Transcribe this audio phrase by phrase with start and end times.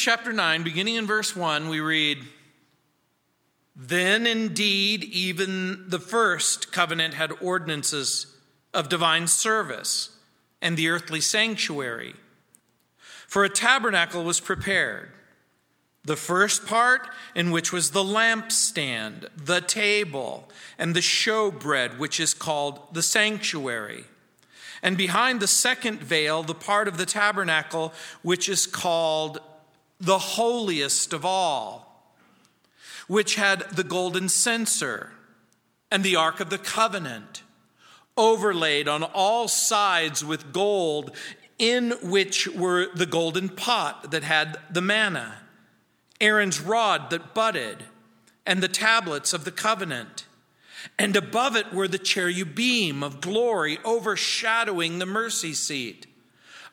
[0.00, 2.24] chapter 9, beginning in verse 1, we read
[3.76, 8.34] Then indeed, even the first covenant had ordinances
[8.72, 10.16] of divine service
[10.62, 12.14] and the earthly sanctuary.
[13.26, 15.10] For a tabernacle was prepared.
[16.04, 20.48] The first part, in which was the lampstand, the table,
[20.78, 24.04] and the showbread, which is called the sanctuary.
[24.82, 27.92] And behind the second veil, the part of the tabernacle,
[28.22, 29.40] which is called
[30.00, 32.14] the holiest of all,
[33.06, 35.12] which had the golden censer
[35.90, 37.42] and the ark of the covenant,
[38.16, 41.14] overlaid on all sides with gold,
[41.58, 45.40] in which were the golden pot that had the manna
[46.20, 47.84] Aaron's rod that budded,
[48.44, 50.26] and the tablets of the covenant.
[50.98, 56.06] And above it were the cherubim of glory overshadowing the mercy seat.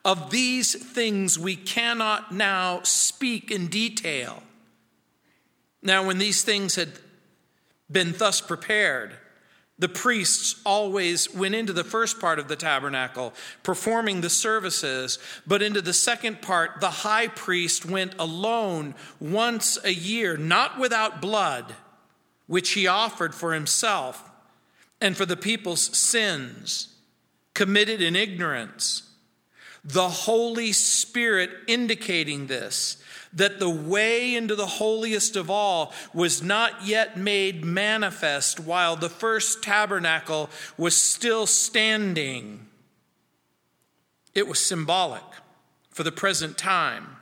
[0.07, 4.41] Of these things we cannot now speak in detail.
[5.81, 6.93] Now, when these things had
[7.91, 9.17] been thus prepared,
[9.77, 15.61] the priests always went into the first part of the tabernacle, performing the services, but
[15.61, 21.75] into the second part, the high priest went alone once a year, not without blood,
[22.45, 24.31] which he offered for himself
[25.01, 26.95] and for the people's sins
[27.53, 29.06] committed in ignorance.
[29.87, 32.97] The Holy Spirit indicating this
[33.33, 39.09] that the way into the holiest of all was not yet made manifest while the
[39.09, 42.67] first tabernacle was still standing.
[44.35, 45.23] It was symbolic
[45.89, 47.17] for the present time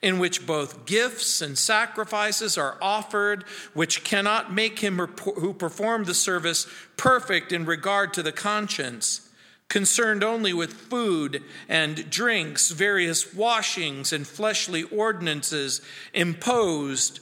[0.00, 3.42] in which both gifts and sacrifices are offered,
[3.74, 9.29] which cannot make him who performed the service perfect in regard to the conscience
[9.70, 15.80] concerned only with food and drinks, various washings and fleshly ordinances
[16.12, 17.20] imposed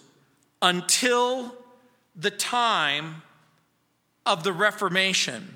[0.60, 1.54] until
[2.16, 3.22] the time
[4.26, 5.54] of the Reformation.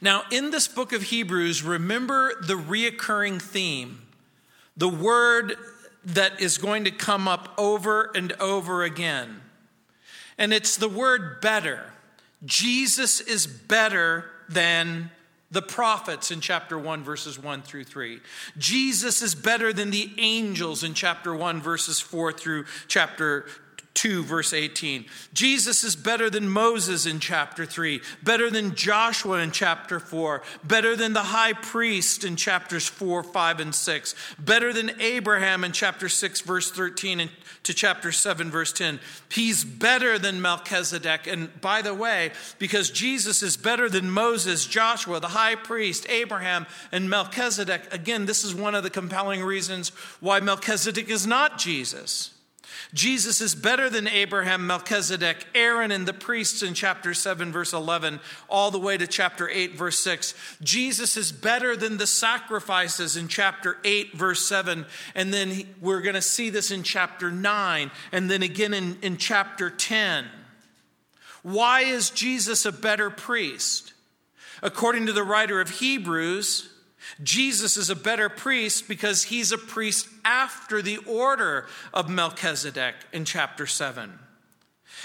[0.00, 4.02] Now, in this book of Hebrews, remember the reoccurring theme,
[4.76, 5.56] the word
[6.04, 9.40] that is going to come up over and over again.
[10.36, 11.86] And it's the word better.
[12.44, 15.10] Jesus is better than
[15.54, 18.20] the prophets in chapter 1, verses 1 through 3.
[18.58, 23.46] Jesus is better than the angels in chapter 1, verses 4 through chapter
[23.94, 25.06] 2, verse 18.
[25.32, 30.96] Jesus is better than Moses in chapter 3, better than Joshua in chapter 4, better
[30.96, 36.08] than the high priest in chapters 4, 5, and 6, better than Abraham in chapter
[36.08, 37.30] 6, verse 13, and
[37.64, 39.00] to chapter 7, verse 10.
[39.30, 41.26] He's better than Melchizedek.
[41.26, 46.66] And by the way, because Jesus is better than Moses, Joshua, the high priest, Abraham,
[46.92, 49.90] and Melchizedek, again, this is one of the compelling reasons
[50.20, 52.33] why Melchizedek is not Jesus.
[52.92, 58.20] Jesus is better than Abraham, Melchizedek, Aaron, and the priests in chapter 7, verse 11,
[58.48, 60.34] all the way to chapter 8, verse 6.
[60.62, 64.86] Jesus is better than the sacrifices in chapter 8, verse 7.
[65.14, 69.16] And then we're going to see this in chapter 9, and then again in, in
[69.16, 70.26] chapter 10.
[71.42, 73.92] Why is Jesus a better priest?
[74.62, 76.70] According to the writer of Hebrews,
[77.22, 80.08] Jesus is a better priest because he's a priest
[80.44, 84.18] after the order of Melchizedek in chapter 7.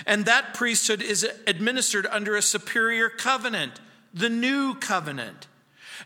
[0.06, 3.80] And that priesthood is administered under a superior covenant,
[4.14, 5.48] the new covenant.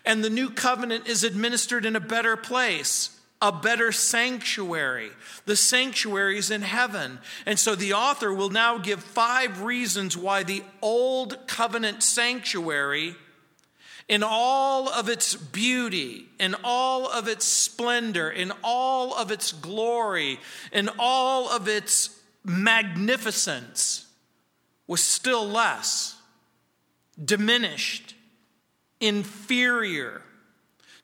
[0.05, 5.09] And the new covenant is administered in a better place, a better sanctuary.
[5.45, 7.17] The sanctuary is in heaven.
[7.47, 13.15] And so the author will now give five reasons why the old covenant sanctuary
[14.07, 20.39] in all of its beauty, in all of its splendor, in all of its glory,
[20.71, 24.07] in all of its magnificence,
[24.87, 26.17] was still less,
[27.23, 28.15] diminished,
[28.99, 30.21] inferior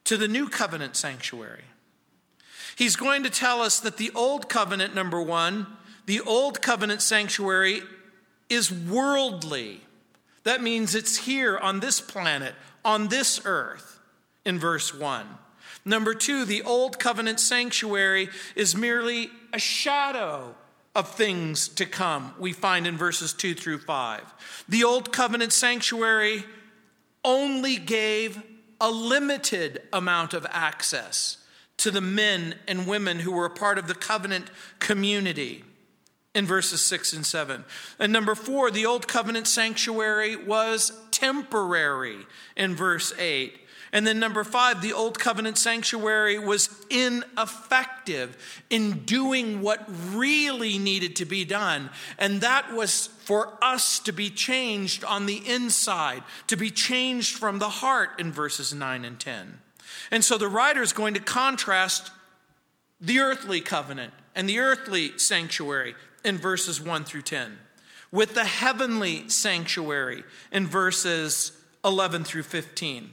[0.04, 1.64] to the new covenant sanctuary.
[2.76, 5.66] He's going to tell us that the old covenant, number one,
[6.06, 7.82] the old covenant sanctuary
[8.48, 9.82] is worldly.
[10.44, 12.54] That means it's here on this planet,
[12.84, 14.00] on this earth,
[14.44, 15.26] in verse 1.
[15.84, 20.54] Number two, the old covenant sanctuary is merely a shadow
[20.94, 24.64] of things to come, we find in verses 2 through 5.
[24.68, 26.44] The old covenant sanctuary
[27.24, 28.42] only gave
[28.80, 31.38] a limited amount of access
[31.76, 34.50] to the men and women who were a part of the covenant
[34.80, 35.64] community
[36.34, 37.64] in verses 6 and 7.
[37.98, 42.26] And number four, the old covenant sanctuary was temporary
[42.56, 43.58] in verse 8.
[43.92, 51.16] And then, number five, the Old Covenant sanctuary was ineffective in doing what really needed
[51.16, 51.90] to be done.
[52.16, 57.58] And that was for us to be changed on the inside, to be changed from
[57.58, 59.58] the heart in verses 9 and 10.
[60.12, 62.12] And so the writer is going to contrast
[63.00, 67.58] the earthly covenant and the earthly sanctuary in verses 1 through 10
[68.12, 71.52] with the heavenly sanctuary in verses
[71.84, 73.10] 11 through 15.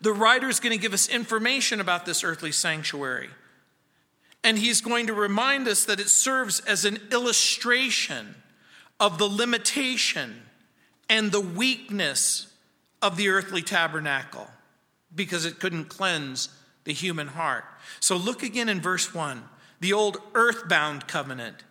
[0.00, 3.30] The writer is going to give us information about this earthly sanctuary.
[4.44, 8.36] And he's going to remind us that it serves as an illustration
[9.00, 10.42] of the limitation
[11.08, 12.52] and the weakness
[13.02, 14.48] of the earthly tabernacle
[15.14, 16.48] because it couldn't cleanse
[16.84, 17.64] the human heart.
[18.00, 19.42] So look again in verse 1,
[19.80, 21.64] the old earthbound covenant.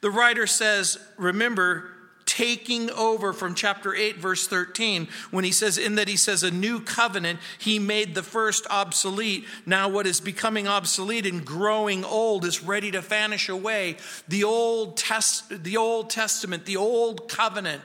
[0.00, 1.90] The writer says, remember,
[2.26, 6.50] taking over from chapter 8, verse 13, when he says, in that he says, a
[6.50, 9.46] new covenant, he made the first obsolete.
[9.64, 13.96] Now, what is becoming obsolete and growing old is ready to vanish away.
[14.28, 17.82] The Old, Test- the Old Testament, the Old Covenant,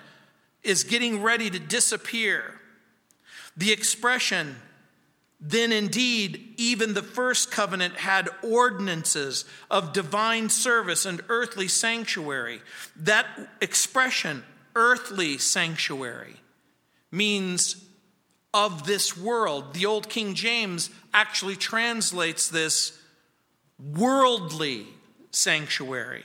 [0.64, 2.56] is getting ready to disappear.
[3.56, 4.56] The expression,
[5.44, 12.62] then indeed, even the first covenant had ordinances of divine service and earthly sanctuary.
[12.96, 13.26] That
[13.60, 14.44] expression,
[14.76, 16.36] earthly sanctuary,
[17.12, 17.84] means
[18.54, 19.74] of this world.
[19.74, 23.02] The Old King James actually translates this
[23.80, 24.86] worldly
[25.32, 26.24] sanctuary.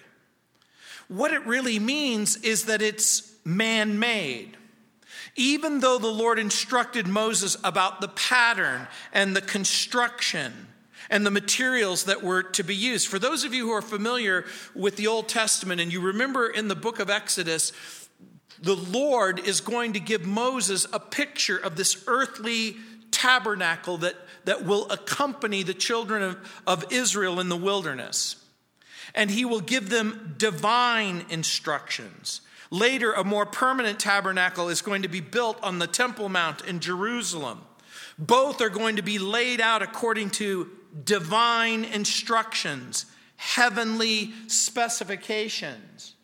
[1.08, 4.58] What it really means is that it's man made.
[5.36, 10.68] Even though the Lord instructed Moses about the pattern and the construction
[11.10, 13.08] and the materials that were to be used.
[13.08, 14.44] For those of you who are familiar
[14.74, 17.72] with the Old Testament and you remember in the book of Exodus,
[18.60, 22.76] the Lord is going to give Moses a picture of this earthly
[23.10, 28.36] tabernacle that, that will accompany the children of, of Israel in the wilderness.
[29.14, 32.40] And he will give them divine instructions.
[32.70, 36.80] Later, a more permanent tabernacle is going to be built on the Temple Mount in
[36.80, 37.62] Jerusalem.
[38.18, 40.70] Both are going to be laid out according to
[41.04, 46.14] divine instructions, heavenly specifications.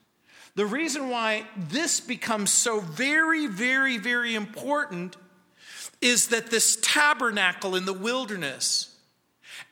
[0.54, 5.16] The reason why this becomes so very, very, very important
[6.00, 8.91] is that this tabernacle in the wilderness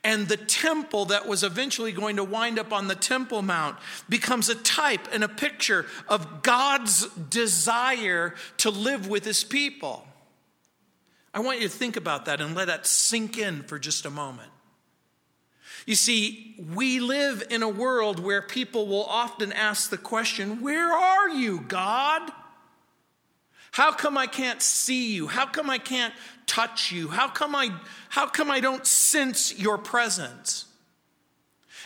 [0.02, 3.76] and the temple that was eventually going to wind up on the Temple Mount
[4.08, 10.06] becomes a type and a picture of God's desire to live with his people.
[11.32, 14.10] I want you to think about that and let that sink in for just a
[14.10, 14.50] moment.
[15.86, 20.92] You see, we live in a world where people will often ask the question, Where
[20.92, 22.30] are you, God?
[23.72, 25.28] How come I can't see you?
[25.28, 26.12] How come I can't
[26.50, 27.08] touch you?
[27.08, 27.70] How come I,
[28.08, 30.66] how come I don't sense your presence?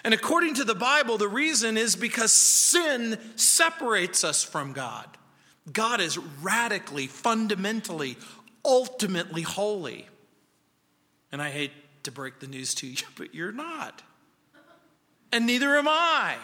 [0.02, 5.06] And according to the Bible, the reason is because sin separates us from God.
[5.70, 8.16] God is radically, fundamentally,
[8.64, 10.08] ultimately holy.
[11.30, 11.72] And I hate
[12.04, 14.02] to break the news to you, but you're not.
[15.30, 16.36] And neither am I.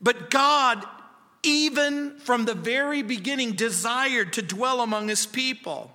[0.00, 0.84] But God
[1.42, 5.94] even from the very beginning, desired to dwell among his people.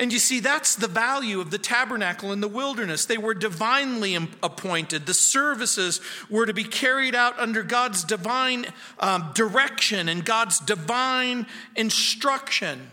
[0.00, 3.04] And you see, that's the value of the tabernacle in the wilderness.
[3.04, 5.04] They were divinely appointed.
[5.04, 8.64] The services were to be carried out under God's divine
[8.98, 12.90] um, direction and God's divine instruction.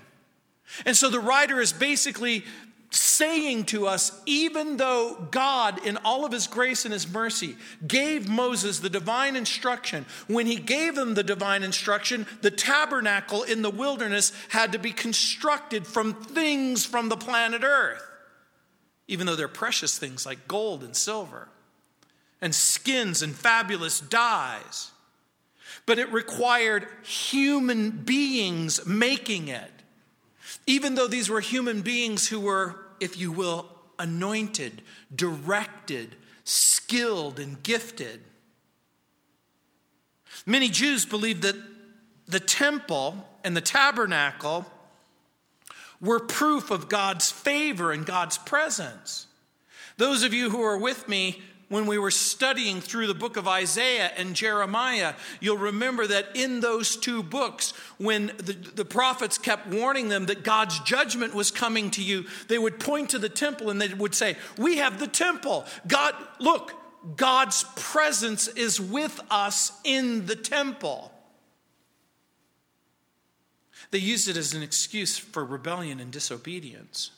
[0.85, 2.43] And so the writer is basically
[2.89, 8.29] saying to us, even though God, in all of his grace and his mercy, gave
[8.29, 13.70] Moses the divine instruction, when he gave him the divine instruction, the tabernacle in the
[13.70, 18.03] wilderness had to be constructed from things from the planet Earth,
[19.08, 21.50] even though they're precious things like gold and silver,
[22.41, 24.91] and skins and fabulous dyes.
[25.86, 29.76] But it required human beings making it
[30.67, 34.81] even though these were human beings who were, if you will, anointed,
[35.15, 38.21] directed, skilled, and gifted.
[40.45, 41.55] Many Jews believed that
[42.27, 44.65] the temple and the tabernacle
[46.00, 49.27] were proof of God's favor and God's presence.
[49.95, 53.47] Those of you who are with me when we were studying through the book of
[53.47, 59.67] Isaiah and Jeremiah, you'll remember that in those two books, when the, the, prophets kept
[59.67, 63.69] warning them that God's judgment was coming to you, they would point to the temple
[63.69, 65.65] and they would say, We have the temple.
[65.88, 66.71] God, look,
[67.17, 71.12] God's presence is with us in the temple.
[73.91, 77.12] They used it as an excuse for rebellion and disobedience.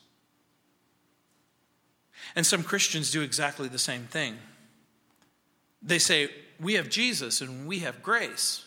[2.39, 4.37] And some Christians do exactly the same thing.
[5.81, 8.65] They say, We have Jesus and we have grace.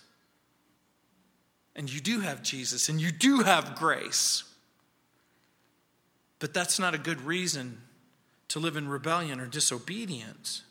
[1.75, 4.45] And you do have Jesus and you do have grace.
[6.39, 7.81] But that's not a good reason
[8.49, 10.65] to live in rebellion or disobedience.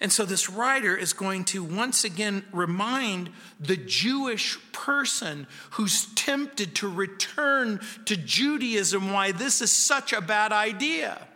[0.00, 6.76] And so this writer is going to once again remind the Jewish person who's tempted
[6.76, 11.26] to return to Judaism why this is such a bad idea.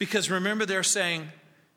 [0.00, 1.28] Because remember, they're saying,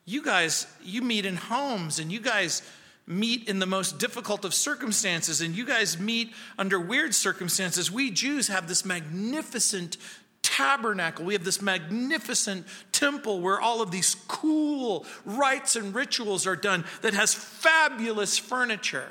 [0.05, 2.63] you guys, you meet in homes and you guys
[3.05, 7.91] meet in the most difficult of circumstances and you guys meet under weird circumstances.
[7.91, 9.97] We Jews have this magnificent
[10.41, 11.25] tabernacle.
[11.25, 16.85] We have this magnificent temple where all of these cool rites and rituals are done
[17.01, 19.09] that has fabulous furniture.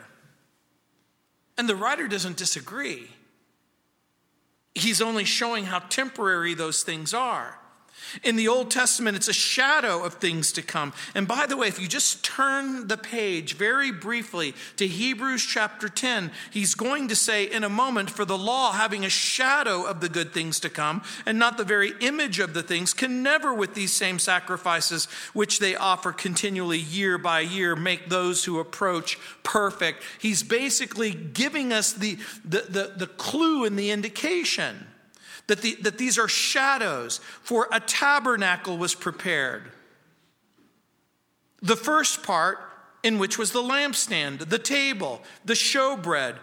[1.59, 3.09] And the writer doesn't disagree.
[4.75, 7.59] He's only showing how temporary those things are.
[8.23, 10.93] In the Old Testament, it's a shadow of things to come.
[11.15, 15.89] And by the way, if you just turn the page very briefly to Hebrews chapter
[15.89, 20.01] 10, he's going to say in a moment, for the law having a shadow of
[20.01, 23.55] the good things to come, and not the very image of the things, can never,
[23.55, 29.19] with these same sacrifices which they offer continually year by year, make those who approach
[29.43, 30.03] perfect.
[30.21, 34.87] He's basically giving us the, the, the, the clue and the indication
[35.53, 39.71] that, the, that these are shadows, for a tabernacle was prepared.
[41.61, 42.59] The first part,
[43.03, 46.37] in which was the lampstand, the table, the showbread,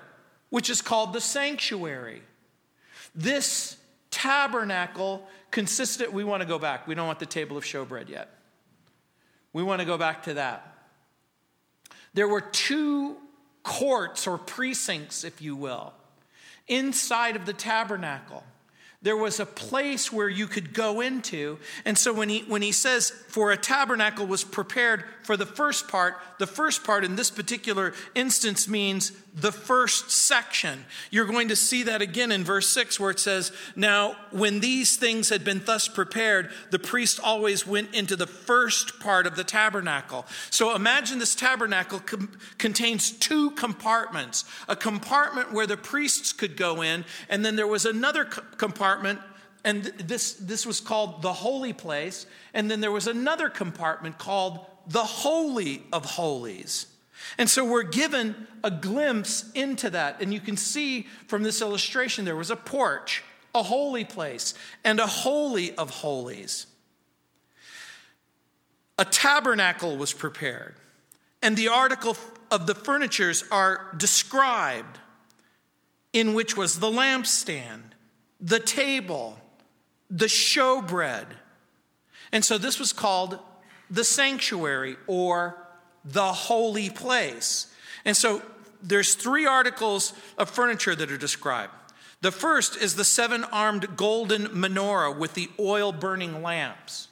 [0.51, 2.21] which is called the sanctuary.
[3.15, 3.77] This
[4.11, 6.87] tabernacle consisted, we want to go back.
[6.87, 8.29] We don't want the table of showbread yet.
[9.53, 10.71] We want to go back to that.
[12.13, 13.17] There were two
[13.63, 15.93] courts or precincts, if you will,
[16.67, 18.43] inside of the tabernacle
[19.01, 21.57] there was a place where you could go into.
[21.85, 25.87] And so when he, when he says, for a tabernacle was prepared for the first
[25.87, 30.85] part, the first part in this particular instance means the first section.
[31.11, 34.97] You're going to see that again in verse 6 where it says, Now, when these
[34.97, 39.43] things had been thus prepared, the priest always went into the first part of the
[39.43, 40.25] tabernacle.
[40.49, 46.81] So imagine this tabernacle com- contains two compartments a compartment where the priests could go
[46.81, 49.19] in, and then there was another compartment
[49.65, 52.25] and this, this was called the holy place.
[52.53, 56.87] And then there was another compartment called the Holy of Holies.
[57.37, 60.21] And so we're given a glimpse into that.
[60.21, 63.23] And you can see from this illustration there was a porch,
[63.53, 66.67] a holy place, and a holy of holies.
[68.97, 70.75] A tabernacle was prepared,
[71.41, 72.17] and the article
[72.51, 74.99] of the furnitures are described,
[76.11, 77.83] in which was the lampstand,
[78.41, 79.39] the table,
[80.09, 81.27] the showbread.
[82.31, 83.39] And so this was called
[83.89, 85.65] the sanctuary or
[86.11, 87.73] the holy place.
[88.05, 88.41] And so
[88.81, 91.73] there's three articles of furniture that are described.
[92.21, 97.07] The first is the seven armed golden menorah with the oil burning lamps.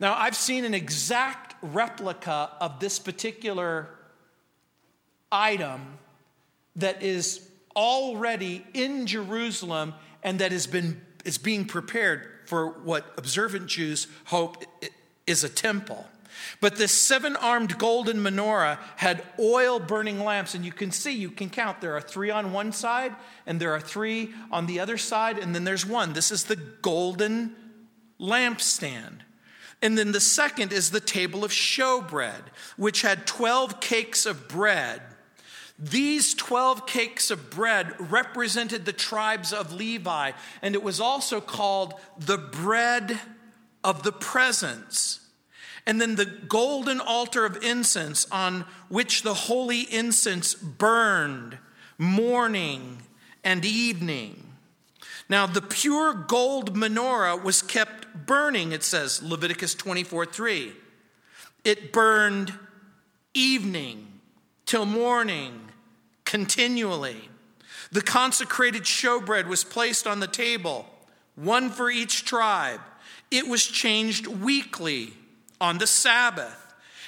[0.00, 3.88] Now, I've seen an exact replica of this particular
[5.30, 5.98] item
[6.76, 13.66] that is already in Jerusalem and that has been is being prepared for what observant
[13.66, 14.62] Jews hope
[15.26, 16.06] is a temple.
[16.60, 21.30] But this seven armed golden menorah had oil burning lamps, and you can see, you
[21.30, 21.80] can count.
[21.80, 23.14] There are three on one side,
[23.46, 26.12] and there are three on the other side, and then there's one.
[26.12, 27.54] This is the golden
[28.20, 29.20] lampstand.
[29.82, 32.42] And then the second is the table of showbread,
[32.76, 35.02] which had 12 cakes of bread.
[35.78, 41.94] These 12 cakes of bread represented the tribes of Levi, and it was also called
[42.18, 43.20] the bread
[43.82, 45.20] of the presence.
[45.86, 51.58] And then the golden altar of incense on which the holy incense burned
[51.98, 53.02] morning
[53.42, 54.52] and evening.
[55.28, 60.72] Now, the pure gold menorah was kept burning, it says, Leviticus 24 3.
[61.64, 62.52] It burned
[63.32, 64.20] evening
[64.66, 65.60] till morning
[66.24, 67.28] continually.
[67.92, 70.86] The consecrated showbread was placed on the table,
[71.36, 72.80] one for each tribe.
[73.30, 75.14] It was changed weekly
[75.60, 76.60] on the Sabbath.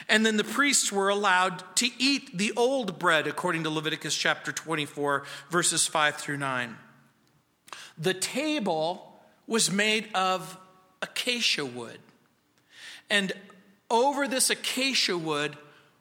[0.09, 4.53] And then the priests were allowed to eat the old bread, according to Leviticus chapter
[4.53, 6.77] 24, verses 5 through 9.
[7.99, 10.59] The table was made of
[11.03, 11.99] acacia wood.
[13.11, 13.33] And
[13.91, 15.57] over this acacia wood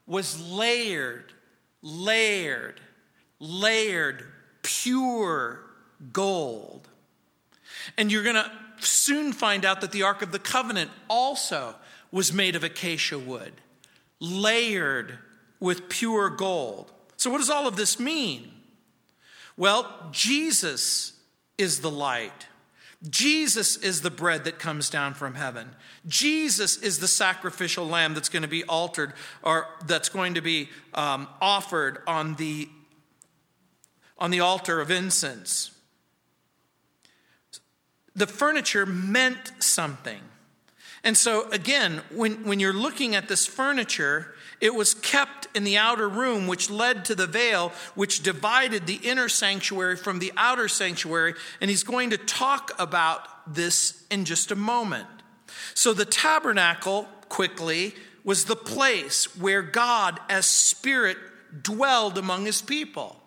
[0.06, 1.32] was layered,
[1.82, 2.80] layered,
[3.40, 4.24] layered
[4.62, 5.62] pure
[6.12, 6.88] gold.
[7.98, 11.76] And you're going to soon find out that the Ark of the Covenant also
[12.16, 13.52] was made of acacia wood,
[14.22, 15.20] layered
[15.60, 16.90] with pure gold.
[17.18, 18.54] So, what does all of this mean?
[19.58, 21.12] Well, Jesus
[21.58, 22.48] is the light.
[23.10, 25.72] Jesus is the bread that comes down from heaven.
[26.08, 29.12] Jesus is the sacrificial lamb that's going to be altered
[29.44, 32.70] or that's going to be um, offered on the,
[34.18, 35.72] on the altar of incense.
[38.16, 40.22] The furniture meant something.
[41.06, 45.78] And so, again, when, when you're looking at this furniture, it was kept in the
[45.78, 50.68] outer room, which led to the veil, which divided the inner sanctuary from the outer
[50.68, 51.36] sanctuary.
[51.62, 55.08] And he's going to talk about this in just a moment.
[55.76, 57.94] So, the tabernacle, quickly,
[58.24, 61.18] was the place where God, as Spirit,
[61.62, 63.22] dwelled among his people.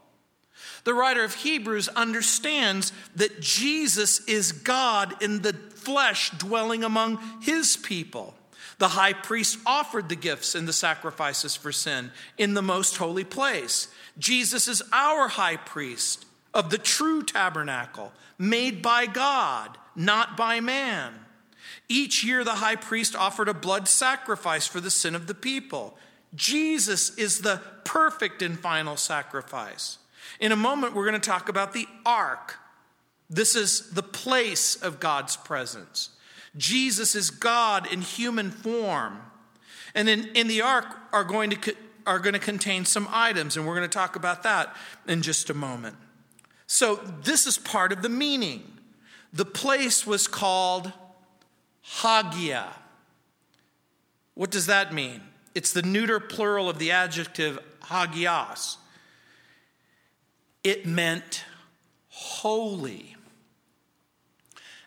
[0.83, 7.77] The writer of Hebrews understands that Jesus is God in the flesh dwelling among his
[7.77, 8.35] people.
[8.79, 13.25] The high priest offered the gifts and the sacrifices for sin in the most holy
[13.25, 13.89] place.
[14.19, 21.15] Jesus is our high priest of the true tabernacle, made by God, not by man.
[21.89, 25.97] Each year, the high priest offered a blood sacrifice for the sin of the people.
[26.35, 29.99] Jesus is the perfect and final sacrifice.
[30.41, 32.57] In a moment, we're going to talk about the ark.
[33.31, 36.11] This is the place of God's presence.
[36.57, 39.21] Jesus is God in human form.
[39.95, 41.75] And in, in the ark are going, to,
[42.07, 44.75] are going to contain some items, and we're going to talk about that
[45.07, 45.97] in just a moment.
[46.67, 48.63] So, this is part of the meaning.
[49.33, 50.93] The place was called
[51.81, 52.69] Hagia.
[54.35, 55.23] What does that mean?
[55.55, 58.77] It's the neuter plural of the adjective hagios.
[60.63, 61.45] It meant
[62.09, 63.17] holy.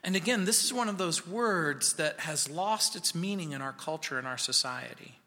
[0.03, 3.73] And again, this is one of those words that has lost its meaning in our
[3.73, 5.19] culture and our society.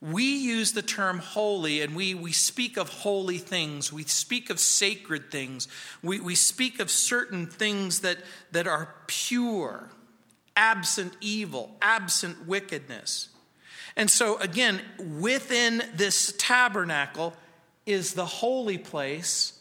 [0.00, 3.92] We use the term holy and we, we speak of holy things.
[3.92, 5.68] We speak of sacred things.
[6.02, 8.18] We, we speak of certain things that,
[8.50, 9.90] that are pure,
[10.56, 13.28] absent evil, absent wickedness.
[13.94, 14.80] And so, again,
[15.20, 17.34] within this tabernacle
[17.86, 19.52] is the holy place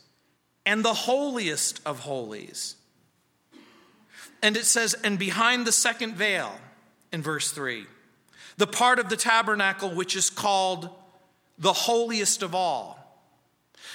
[0.66, 2.78] and the holiest of holies.
[4.42, 6.52] And it says, and behind the second veil
[7.12, 7.86] in verse 3,
[8.58, 10.90] the part of the tabernacle which is called
[11.58, 12.98] the holiest of all.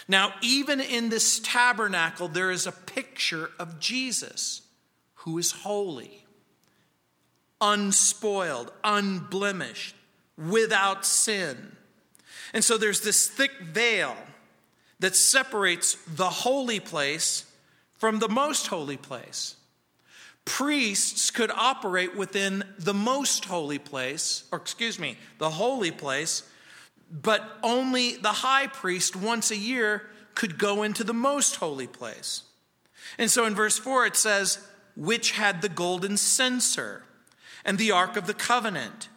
[0.09, 4.63] Now, even in this tabernacle, there is a picture of Jesus
[5.15, 6.25] who is holy,
[7.61, 9.97] unspoiled, unblemished,
[10.39, 11.77] without sin.
[12.53, 14.17] And so there's this thick veil
[15.01, 17.45] that separates the holy place
[17.95, 19.57] from the most holy place
[20.47, 26.45] priests could operate within the most holy place, or excuse me, the holy place,
[27.11, 32.45] but only the high priest once a year could go into the most holy place.
[33.19, 37.03] And so in verse 4 it says, which had the golden censer
[37.65, 39.09] and the ark of the covenant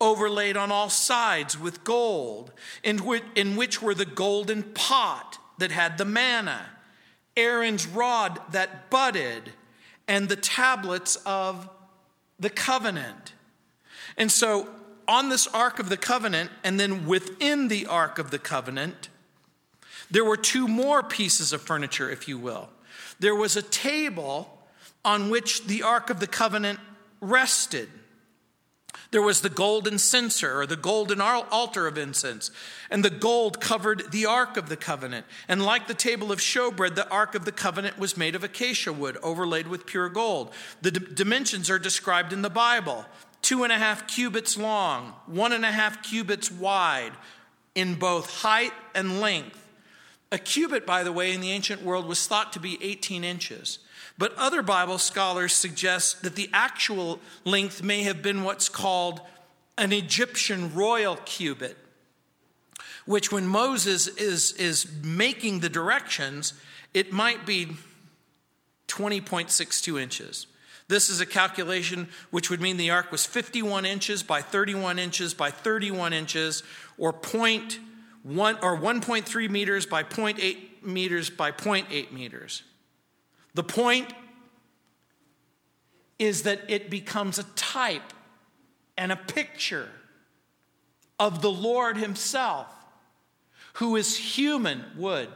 [0.00, 5.72] overlaid on all sides with gold, in which, in which were the golden pot that
[5.72, 6.66] had the manna,
[7.36, 9.52] Aaron's rod that budded,
[10.08, 11.68] and the tablets of
[12.38, 13.32] the covenant.
[14.16, 14.68] And so,
[15.08, 19.08] on this Ark of the Covenant, and then within the Ark of the Covenant,
[20.10, 22.68] there were two more pieces of furniture, if you will.
[23.18, 24.52] There was a table
[25.04, 26.80] on which the Ark of the Covenant
[27.20, 27.88] rested.
[29.10, 32.50] There was the golden censer or the golden altar of incense,
[32.90, 35.26] and the gold covered the Ark of the Covenant.
[35.48, 38.92] And like the table of showbread, the Ark of the Covenant was made of acacia
[38.92, 40.52] wood, overlaid with pure gold.
[40.82, 43.06] The d- dimensions are described in the Bible
[43.42, 47.12] two and a half cubits long, one and a half cubits wide,
[47.76, 49.65] in both height and length.
[50.32, 53.78] A cubit, by the way, in the ancient world was thought to be 18 inches.
[54.18, 59.20] But other Bible scholars suggest that the actual length may have been what's called
[59.78, 61.76] an Egyptian royal cubit,
[63.04, 66.54] which, when Moses is, is making the directions,
[66.94, 67.76] it might be
[68.88, 70.46] 20.62 inches.
[70.88, 75.34] This is a calculation which would mean the ark was 51 inches by 31 inches
[75.34, 76.62] by 31 inches,
[76.96, 77.78] or point
[78.26, 82.64] one or 1.3 meters by 0.8 meters by 0.8 meters.
[83.54, 84.12] The point
[86.18, 88.12] is that it becomes a type
[88.98, 89.88] and a picture
[91.20, 92.66] of the Lord Himself,
[93.74, 95.28] who is human wood,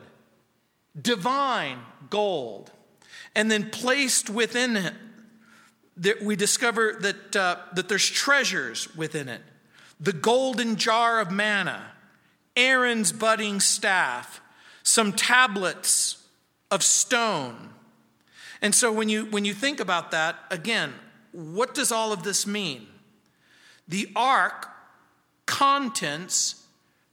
[1.01, 2.73] divine gold.
[3.37, 4.95] And then placed within it,
[5.99, 9.43] that we discover that, uh, that there's treasures within it
[10.01, 11.93] the golden jar of manna,
[12.61, 14.41] Aaron's budding staff,
[14.83, 16.27] some tablets
[16.71, 17.71] of stone.
[18.61, 20.93] And so when you, when you think about that, again,
[21.33, 22.87] what does all of this mean?
[23.89, 24.69] The ark
[25.47, 26.67] contents,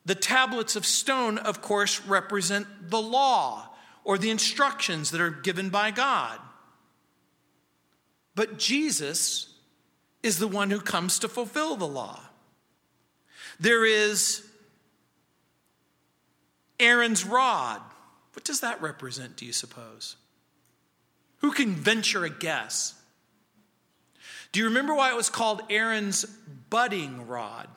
[0.06, 3.70] the tablets of stone, of course, represent the law
[4.04, 6.40] or the instructions that are given by God.
[8.36, 9.54] But Jesus
[10.22, 12.20] is the one who comes to fulfill the law.
[13.60, 14.47] There is
[16.80, 17.82] Aaron's rod.
[18.34, 20.16] What does that represent, do you suppose?
[21.40, 22.94] Who can venture a guess?
[24.52, 26.26] Do you remember why it was called Aaron's
[26.70, 27.68] budding rod?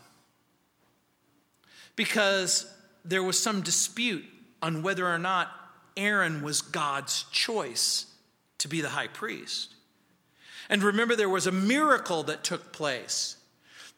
[1.97, 2.73] Because
[3.05, 4.25] there was some dispute
[4.63, 5.51] on whether or not
[5.97, 8.07] Aaron was God's choice
[8.59, 9.75] to be the high priest.
[10.69, 13.37] And remember, there was a miracle that took place.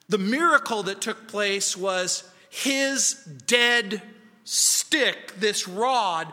[0.08, 3.14] The miracle that took place was his
[3.46, 4.02] dead
[4.44, 6.32] stick, this rod,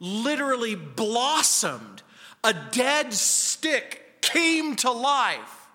[0.00, 2.02] literally blossomed.
[2.44, 5.68] A dead stick came to life.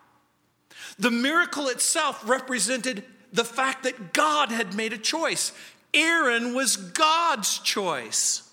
[0.99, 5.51] The miracle itself represented the fact that God had made a choice.
[5.93, 8.49] Aaron was God's choice,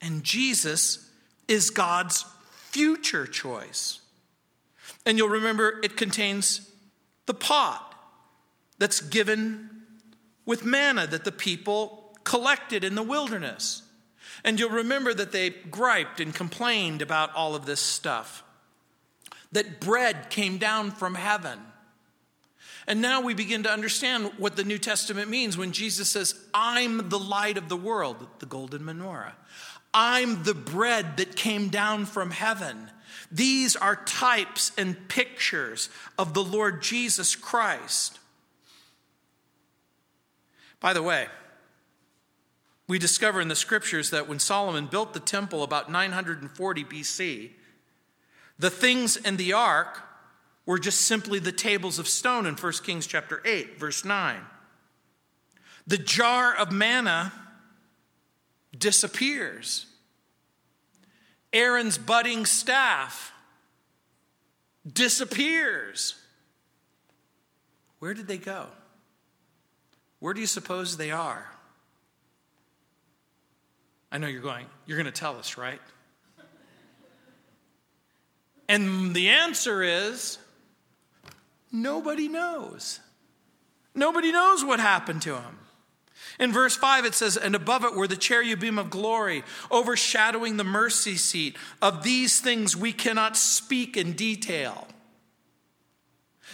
[0.00, 1.08] and Jesus
[1.48, 2.24] is God's
[2.70, 4.00] future choice.
[5.04, 6.68] And you'll remember it contains
[7.26, 7.94] the pot
[8.78, 9.70] that's given
[10.44, 13.82] with manna that the people collected in the wilderness.
[14.44, 18.44] And you'll remember that they griped and complained about all of this stuff.
[19.52, 21.58] That bread came down from heaven.
[22.86, 27.08] And now we begin to understand what the New Testament means when Jesus says, I'm
[27.08, 29.32] the light of the world, the golden menorah.
[29.94, 32.90] I'm the bread that came down from heaven.
[33.32, 38.18] These are types and pictures of the Lord Jesus Christ.
[40.80, 41.26] By the way,
[42.88, 47.50] we discover in the scriptures that when Solomon built the temple about 940 BC,
[48.58, 50.02] the things in the ark
[50.64, 54.40] were just simply the tables of stone in 1 Kings chapter 8, verse 9.
[55.86, 57.32] The jar of manna
[58.76, 59.86] disappears.
[61.52, 63.32] Aaron's budding staff
[64.90, 66.14] disappears.
[67.98, 68.66] Where did they go?
[70.18, 71.55] Where do you suppose they are?
[74.10, 75.80] I know you're going, you're going to tell us, right?
[78.68, 80.38] And the answer is
[81.70, 83.00] nobody knows.
[83.94, 85.58] Nobody knows what happened to him.
[86.38, 90.64] In verse 5, it says, And above it were the cherubim of glory, overshadowing the
[90.64, 91.56] mercy seat.
[91.80, 94.86] Of these things we cannot speak in detail.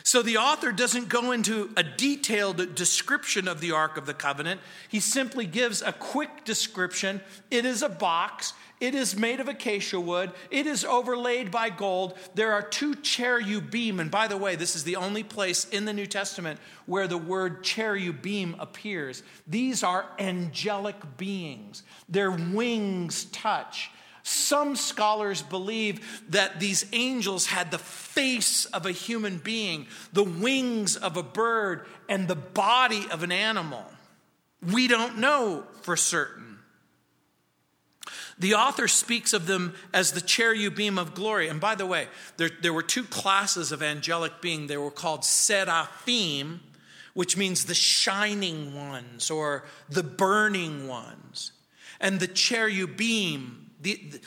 [0.04, 4.60] So the author doesn't go into a detailed description of the Ark of the Covenant.
[4.88, 7.20] He simply gives a quick description.
[7.50, 8.54] It is a box.
[8.80, 10.32] It is made of acacia wood.
[10.50, 12.18] It is overlaid by gold.
[12.34, 14.00] There are two cherubim.
[14.00, 17.16] And by the way, this is the only place in the New Testament where the
[17.16, 19.22] word cherubim appears.
[19.46, 23.90] These are angelic beings, their wings touch.
[24.22, 30.96] Some scholars believe that these angels had the face of a human being, the wings
[30.96, 33.84] of a bird, and the body of an animal.
[34.70, 36.52] We don't know for certain.
[38.38, 41.48] The author speaks of them as the cherubim of glory.
[41.48, 44.66] And by the way, there, there were two classes of angelic being.
[44.66, 46.60] They were called seraphim,
[47.14, 51.52] which means the shining ones or the burning ones.
[52.00, 54.20] And the cherubim, the,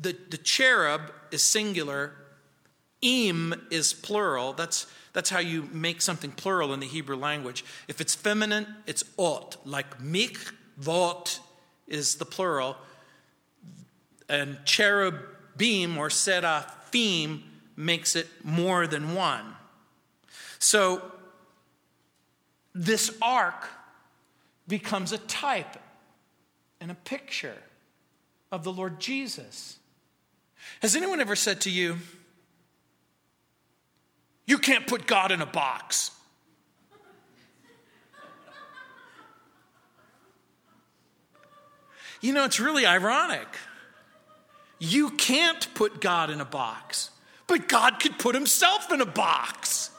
[0.00, 2.12] the, the, cherub is singular,
[3.02, 4.52] im is plural.
[4.52, 7.64] That's, that's how you make something plural in the Hebrew language.
[7.88, 10.38] If it's feminine, it's ot, like mik,
[10.78, 11.40] vot
[11.86, 12.76] is the plural
[14.28, 17.42] and cherubim or seraphim
[17.76, 19.56] makes it more than one.
[20.58, 21.12] So
[22.74, 23.68] this ark
[24.66, 25.76] becomes a type
[26.80, 27.56] and a picture
[28.50, 29.78] of the Lord Jesus.
[30.80, 31.98] Has anyone ever said to you,
[34.46, 36.10] You can't put God in a box?
[42.20, 43.46] You know, it's really ironic.
[44.78, 47.10] You can't put God in a box,
[47.46, 49.90] but God could put himself in a box.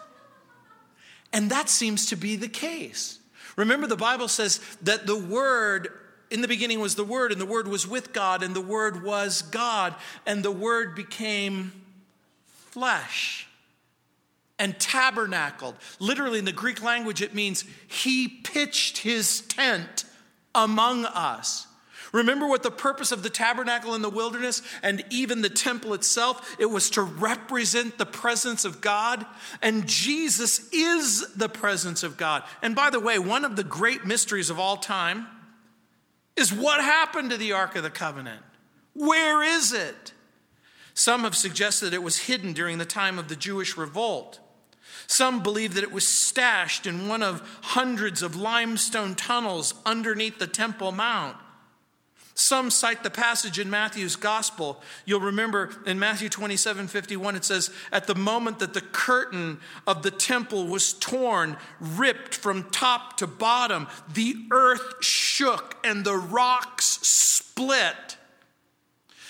[1.31, 3.19] And that seems to be the case.
[3.55, 5.89] Remember, the Bible says that the Word
[6.31, 9.03] In the beginning was the Word, and the Word was with God, and the Word
[9.03, 11.71] was God, and the Word became
[12.45, 13.47] flesh
[14.59, 15.75] and tabernacled.
[15.99, 20.05] Literally, in the Greek language, it means he pitched his tent
[20.53, 21.65] among us.
[22.11, 26.55] Remember what the purpose of the tabernacle in the wilderness and even the temple itself?
[26.59, 29.25] It was to represent the presence of God,
[29.61, 32.43] and Jesus is the presence of God.
[32.61, 35.27] And by the way, one of the great mysteries of all time
[36.39, 38.41] is what happened to the Ark of the Covenant?
[38.93, 40.13] Where is it?
[40.93, 44.39] Some have suggested it was hidden during the time of the Jewish revolt.
[45.07, 50.47] Some believe that it was stashed in one of hundreds of limestone tunnels underneath the
[50.47, 51.37] Temple Mount.
[52.39, 54.81] Some cite the passage in Matthew's gospel.
[55.03, 60.03] You'll remember in Matthew 27 51, it says, At the moment that the curtain of
[60.03, 66.99] the temple was torn, ripped from top to bottom, the earth shook and the rocks
[67.01, 68.15] split.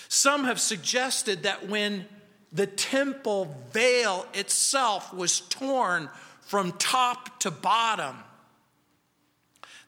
[0.08, 2.06] Some have suggested that when
[2.52, 6.10] the temple veil itself was torn
[6.42, 8.16] from top to bottom,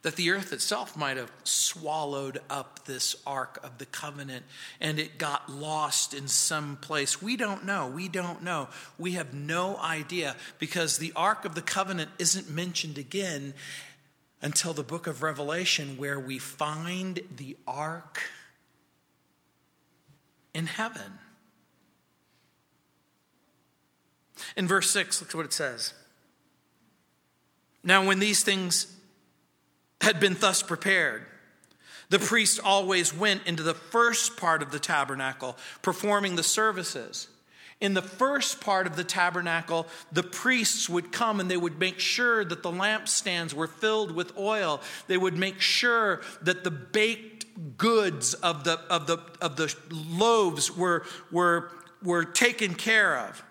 [0.02, 4.44] that the earth itself might have swallowed up this Ark of the Covenant
[4.80, 7.22] and it got lost in some place.
[7.22, 7.86] We don't know.
[7.86, 8.68] We don't know.
[8.98, 13.54] We have no idea because the Ark of the Covenant isn't mentioned again
[14.42, 18.20] until the book of Revelation, where we find the Ark
[20.52, 21.20] in heaven.
[24.56, 25.94] In verse 6, look at what it says.
[27.84, 28.92] Now, when these things
[30.02, 31.24] had been thus prepared.
[32.10, 37.28] The priest always went into the first part of the tabernacle, performing the services.
[37.80, 41.98] In the first part of the tabernacle, the priests would come and they would make
[41.98, 44.80] sure that the lampstands were filled with oil.
[45.06, 47.46] They would make sure that the baked
[47.78, 51.70] goods of the, of the, of the loaves were, were,
[52.02, 53.42] were taken care of.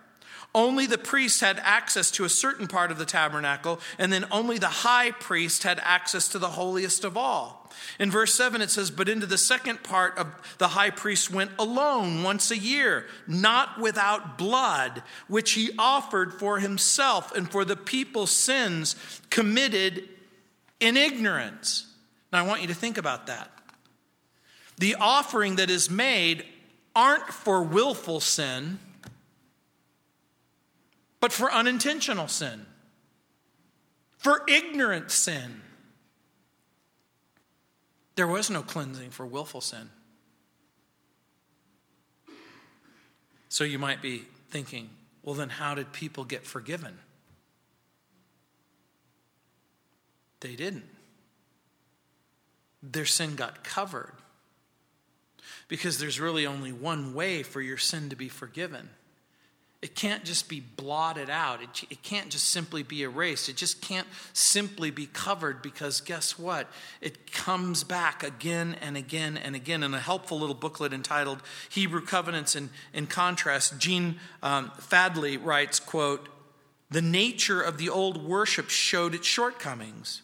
[0.54, 4.58] Only the priests had access to a certain part of the tabernacle, and then only
[4.58, 7.72] the high priest had access to the holiest of all.
[8.00, 11.52] In verse 7, it says, But into the second part of the high priest went
[11.58, 17.78] alone once a year, not without blood, which he offered for himself and for the
[17.78, 18.98] people's sins
[19.30, 20.10] committed
[20.82, 21.88] in ignorance.
[22.34, 23.50] Now, I want you to think about that.
[24.78, 26.44] The offering that is made
[26.94, 28.80] aren't for willful sin
[31.22, 32.66] but for unintentional sin,
[34.18, 35.62] for ignorant sin.
[38.16, 39.90] There was no cleansing for willful sin.
[43.50, 44.90] So you might be thinking,
[45.24, 46.98] well, then how did people get forgiven?
[50.42, 50.90] They didn't.
[52.84, 54.14] Their sin got covered.
[55.68, 58.90] Because there's really only one way for your sin to be forgiven
[59.82, 61.64] it can't just be blotted out.
[61.64, 63.50] It, it can't just simply be erased.
[63.50, 66.68] It just can't simply be covered because guess what?
[67.02, 69.82] It comes back again and again and again.
[69.82, 75.80] In a helpful little booklet entitled Hebrew Covenants in, in Contrast, Gene um, Fadley writes,
[75.80, 76.30] quote,
[76.92, 80.22] The nature of the old worship showed its shortcomings.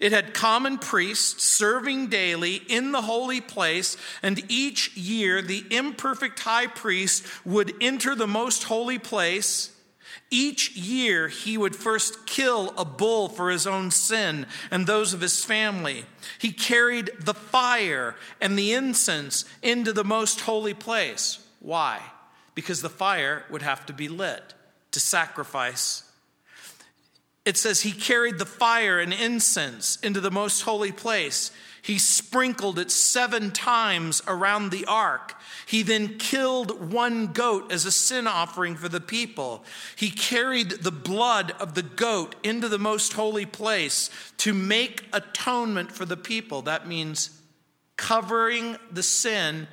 [0.00, 6.40] It had common priests serving daily in the holy place, and each year the imperfect
[6.40, 9.72] high priest would enter the most holy place.
[10.30, 15.20] Each year he would first kill a bull for his own sin and those of
[15.20, 16.04] his family.
[16.38, 21.38] He carried the fire and the incense into the most holy place.
[21.60, 22.00] Why?
[22.54, 24.54] Because the fire would have to be lit
[24.90, 26.05] to sacrifice
[27.46, 31.52] it says he carried the fire and incense into the most holy place.
[31.80, 35.34] He sprinkled it seven times around the ark.
[35.64, 39.64] He then killed one goat as a sin offering for the people.
[39.94, 45.92] He carried the blood of the goat into the most holy place to make atonement
[45.92, 46.62] for the people.
[46.62, 47.40] That means
[47.96, 49.68] covering the sin,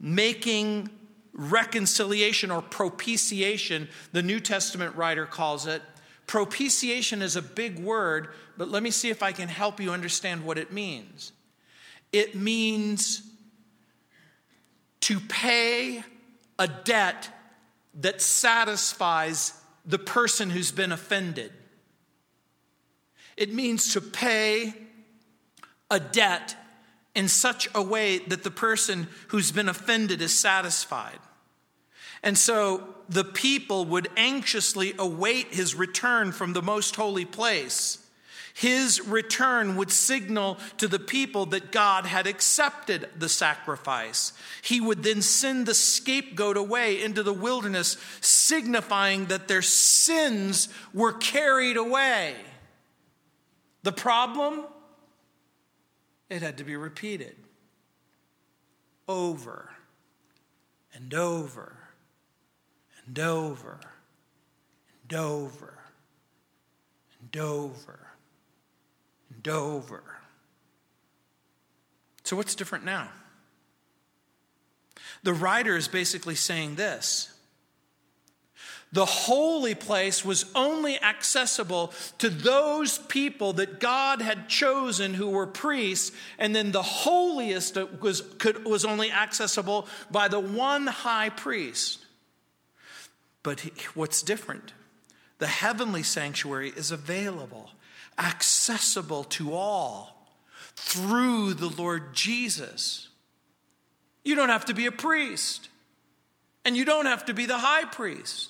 [0.00, 0.88] making
[1.34, 5.82] reconciliation or propitiation, the New Testament writer calls it
[6.26, 10.44] Propitiation is a big word, but let me see if I can help you understand
[10.44, 11.32] what it means.
[12.12, 13.22] It means
[15.00, 16.02] to pay
[16.58, 17.28] a debt
[18.00, 19.52] that satisfies
[19.84, 21.52] the person who's been offended.
[23.36, 24.74] It means to pay
[25.90, 26.56] a debt
[27.14, 31.18] in such a way that the person who's been offended is satisfied.
[32.24, 37.98] And so the people would anxiously await his return from the most holy place.
[38.54, 44.32] His return would signal to the people that God had accepted the sacrifice.
[44.62, 51.12] He would then send the scapegoat away into the wilderness, signifying that their sins were
[51.12, 52.36] carried away.
[53.82, 54.64] The problem?
[56.30, 57.36] It had to be repeated
[59.08, 59.68] over
[60.94, 61.83] and over
[63.06, 63.78] and over
[65.02, 65.78] and over
[67.22, 68.00] and over
[69.34, 70.02] and over.
[72.24, 73.10] So, what's different now?
[75.22, 77.34] The writer is basically saying this
[78.94, 85.48] the holy place was only accessible to those people that God had chosen who were
[85.48, 92.03] priests, and then the holiest was, could, was only accessible by the one high priest.
[93.44, 93.60] But
[93.94, 94.72] what's different?
[95.38, 97.70] The heavenly sanctuary is available,
[98.18, 100.26] accessible to all
[100.74, 103.08] through the Lord Jesus.
[104.24, 105.68] You don't have to be a priest,
[106.64, 108.48] and you don't have to be the high priest.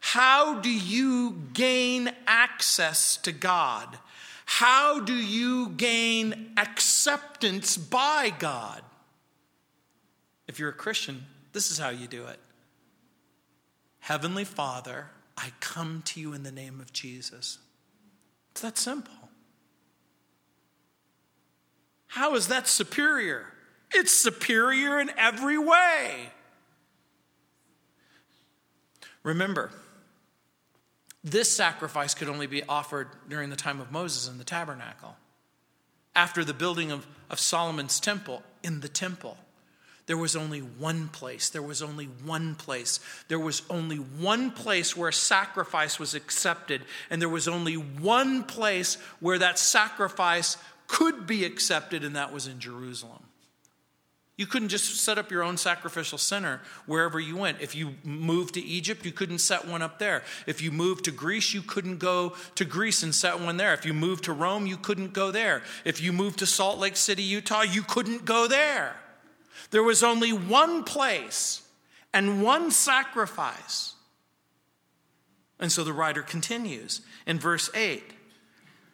[0.00, 3.98] How do you gain access to God?
[4.44, 8.82] How do you gain acceptance by God?
[10.46, 12.38] If you're a Christian, this is how you do it
[14.08, 17.58] Heavenly Father, I come to you in the name of Jesus.
[18.52, 19.12] It's that simple.
[22.06, 23.44] How is that superior?
[23.92, 26.30] It's superior in every way.
[29.24, 29.72] Remember,
[31.22, 35.16] this sacrifice could only be offered during the time of Moses in the tabernacle.
[36.16, 39.36] After the building of, of Solomon's temple, in the temple,
[40.08, 41.50] there was only one place.
[41.50, 42.98] There was only one place.
[43.28, 48.94] There was only one place where sacrifice was accepted, and there was only one place
[49.20, 53.22] where that sacrifice could be accepted, and that was in Jerusalem.
[54.38, 57.60] You couldn't just set up your own sacrificial center wherever you went.
[57.60, 60.22] If you moved to Egypt, you couldn't set one up there.
[60.46, 63.74] If you moved to Greece, you couldn't go to Greece and set one there.
[63.74, 65.62] If you moved to Rome, you couldn't go there.
[65.84, 68.96] If you moved to Salt Lake City, Utah, you couldn't go there.
[69.70, 71.62] There was only one place
[72.12, 73.94] and one sacrifice.
[75.60, 78.02] And so the writer continues in verse 8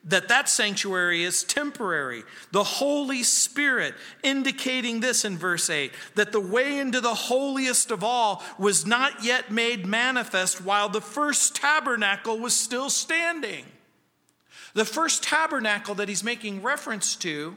[0.06, 2.24] that that sanctuary is temporary.
[2.52, 8.04] The Holy Spirit indicating this in verse 8 that the way into the holiest of
[8.04, 13.64] all was not yet made manifest while the first tabernacle was still standing.
[14.74, 17.56] The first tabernacle that he's making reference to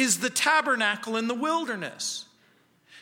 [0.00, 2.26] is the tabernacle in the wilderness.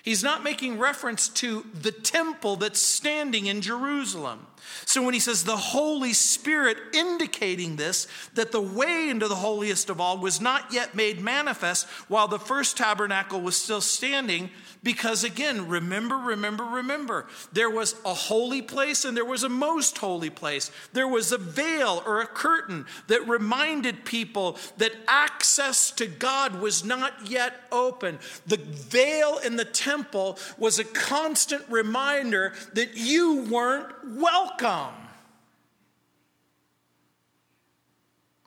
[0.03, 4.47] He's not making reference to the temple that's standing in Jerusalem.
[4.87, 9.91] So when he says the Holy Spirit indicating this, that the way into the holiest
[9.91, 14.51] of all was not yet made manifest while the first tabernacle was still standing,
[14.83, 19.99] because again, remember, remember, remember, there was a holy place and there was a most
[19.99, 20.71] holy place.
[20.93, 26.85] There was a veil or a curtain that reminded people that access to God was
[26.85, 28.19] not yet open.
[28.47, 34.95] The veil in the temple was a constant reminder that you weren't welcome.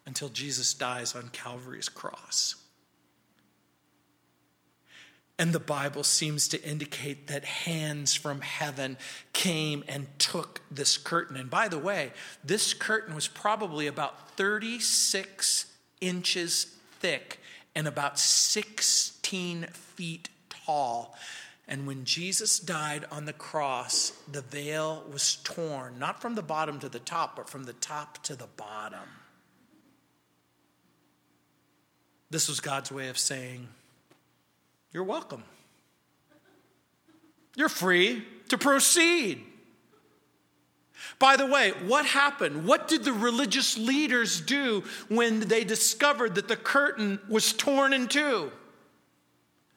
[0.05, 2.60] Until Jesus dies on Calvary's cross.
[5.41, 8.95] And the Bible seems to indicate that hands from heaven
[9.33, 11.35] came and took this curtain.
[11.35, 12.11] And by the way,
[12.43, 15.65] this curtain was probably about 36
[15.99, 16.65] inches
[16.99, 17.39] thick
[17.73, 21.15] and about 16 feet tall.
[21.67, 26.77] And when Jesus died on the cross, the veil was torn, not from the bottom
[26.81, 29.09] to the top, but from the top to the bottom.
[32.29, 33.69] This was God's way of saying,
[34.91, 35.43] you're welcome.
[37.55, 39.43] You're free to proceed.
[41.19, 42.65] By the way, what happened?
[42.65, 48.07] What did the religious leaders do when they discovered that the curtain was torn in
[48.07, 48.51] two?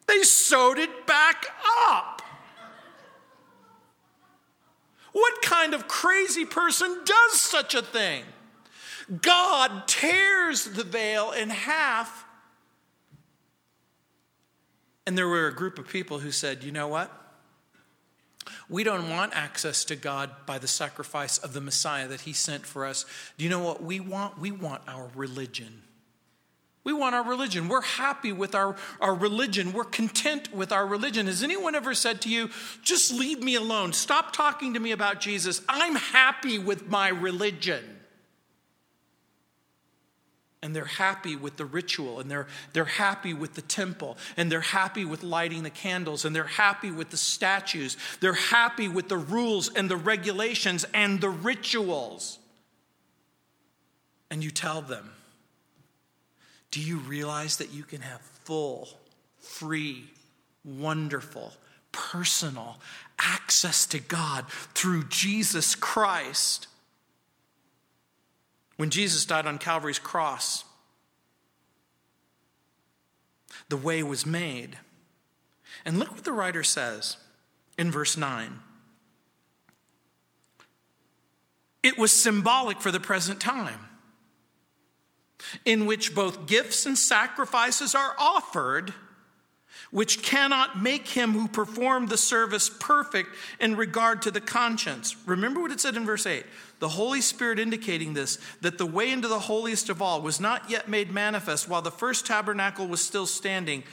[0.06, 1.46] They sewed it back
[1.88, 2.22] up.
[5.12, 8.24] What kind of crazy person does such a thing?
[9.22, 12.23] God tears the veil in half
[15.06, 17.10] and there were a group of people who said, you know what?
[18.68, 22.66] We don't want access to God by the sacrifice of the Messiah that He sent
[22.66, 23.04] for us.
[23.36, 24.38] Do you know what we want?
[24.38, 25.82] We want our religion.
[26.84, 27.68] We want our religion.
[27.68, 29.72] We're happy with our, our religion.
[29.72, 31.26] We're content with our religion.
[31.26, 32.50] Has anyone ever said to you,
[32.82, 33.94] just leave me alone?
[33.94, 35.62] Stop talking to me about Jesus.
[35.66, 37.82] I'm happy with my religion.
[40.64, 44.60] And they're happy with the ritual and they're, they're happy with the temple and they're
[44.62, 47.98] happy with lighting the candles and they're happy with the statues.
[48.20, 52.38] They're happy with the rules and the regulations and the rituals.
[54.30, 55.10] And you tell them,
[56.70, 58.88] Do you realize that you can have full,
[59.40, 60.04] free,
[60.64, 61.52] wonderful,
[61.92, 62.78] personal
[63.18, 66.68] access to God through Jesus Christ?
[68.76, 70.64] When Jesus died on Calvary's cross,
[73.68, 74.78] the way was made.
[75.84, 77.16] And look what the writer says
[77.78, 78.60] in verse 9.
[81.82, 83.88] It was symbolic for the present time,
[85.64, 88.94] in which both gifts and sacrifices are offered
[89.94, 93.30] which cannot make him who performed the service perfect
[93.60, 95.14] in regard to the conscience.
[95.24, 96.44] Remember what it said in verse 8
[96.80, 100.68] the Holy Spirit indicating this, that the way into the holiest of all was not
[100.68, 103.84] yet made manifest while the first tabernacle was still standing,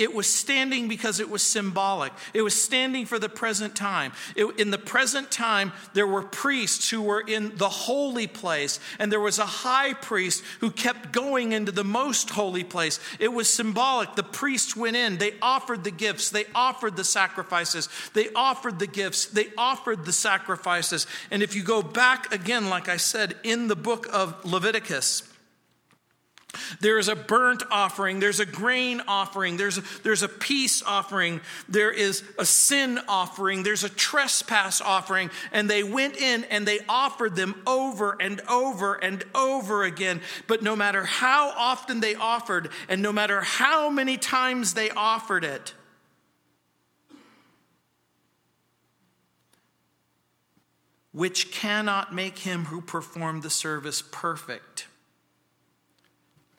[0.00, 2.12] it was standing because it was symbolic.
[2.32, 4.12] It was standing for the present time.
[4.34, 9.12] It, in the present time, there were priests who were in the holy place, and
[9.12, 12.98] there was a high priest who kept going into the most holy place.
[13.18, 14.14] It was symbolic.
[14.14, 18.86] The priests went in, they offered the gifts, they offered the sacrifices, they offered the
[18.86, 21.06] gifts, they offered the sacrifices.
[21.30, 25.29] And if you go back again, like I said, in the book of Leviticus,
[26.80, 31.40] there is a burnt offering, there's a grain offering, there's a, there's a peace offering,
[31.68, 35.30] there is a sin offering, there's a trespass offering.
[35.52, 40.20] And they went in and they offered them over and over and over again.
[40.46, 45.44] But no matter how often they offered, and no matter how many times they offered
[45.44, 45.74] it,
[51.12, 54.86] which cannot make him who performed the service perfect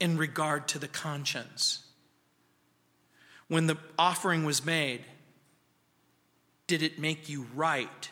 [0.01, 1.85] in regard to the conscience.
[3.47, 5.05] When the offering was made,
[6.65, 8.09] did it make you right?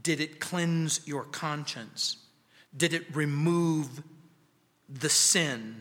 [0.00, 2.18] Did it cleanse your conscience?
[2.76, 4.02] Did it remove
[4.88, 5.80] the sin?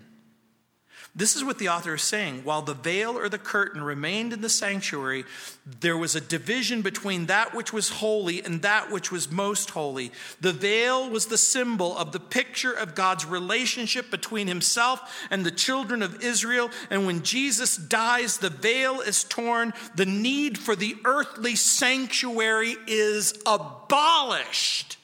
[1.13, 2.45] This is what the author is saying.
[2.45, 5.25] While the veil or the curtain remained in the sanctuary,
[5.65, 10.13] there was a division between that which was holy and that which was most holy.
[10.39, 15.51] The veil was the symbol of the picture of God's relationship between himself and the
[15.51, 16.71] children of Israel.
[16.89, 19.73] And when Jesus dies, the veil is torn.
[19.95, 24.97] The need for the earthly sanctuary is abolished.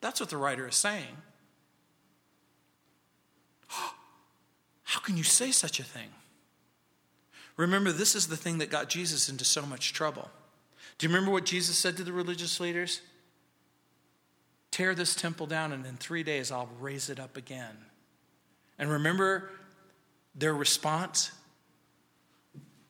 [0.00, 1.16] That's what the writer is saying.
[4.90, 6.08] How can you say such a thing?
[7.56, 10.28] Remember, this is the thing that got Jesus into so much trouble.
[10.98, 13.00] Do you remember what Jesus said to the religious leaders?
[14.72, 17.76] Tear this temple down, and in three days I'll raise it up again.
[18.80, 19.48] And remember
[20.34, 21.30] their response?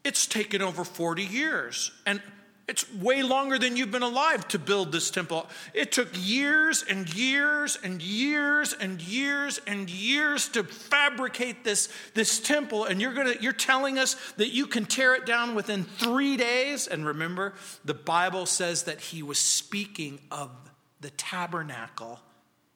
[0.02, 1.92] It's taken over 40 years.
[2.06, 2.22] And
[2.70, 5.48] it's way longer than you've been alive to build this temple.
[5.74, 12.38] It took years and years and years and years and years to fabricate this, this
[12.38, 12.84] temple.
[12.84, 16.86] And you're, gonna, you're telling us that you can tear it down within three days?
[16.86, 17.54] And remember,
[17.84, 20.52] the Bible says that he was speaking of
[21.00, 22.20] the tabernacle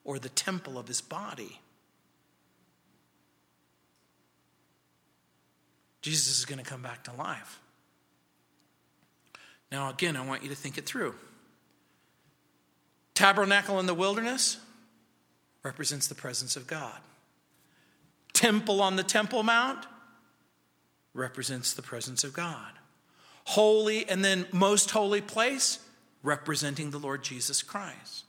[0.03, 1.61] or the temple of his body.
[6.03, 7.61] Jesus is going to come back to life.
[9.75, 11.17] Now, again, I want you to think it through.
[13.13, 14.59] Tabernacle in the wilderness
[15.65, 16.97] represents the presence of God.
[18.33, 19.85] Temple on the Temple Mount
[21.13, 22.71] represents the presence of God.
[23.47, 25.81] Holy and then most holy place
[26.23, 28.27] representing the Lord Jesus Christ.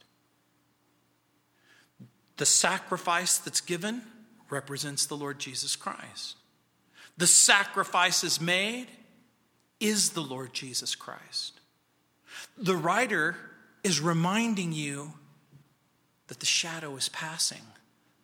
[2.37, 4.01] The sacrifice that's given
[4.49, 6.37] represents the Lord Jesus Christ.
[7.19, 8.87] The sacrifice is made
[9.80, 11.59] is the Lord Jesus Christ.
[12.57, 13.36] The writer
[13.84, 15.13] is reminding you
[16.28, 17.61] that the shadow is passing,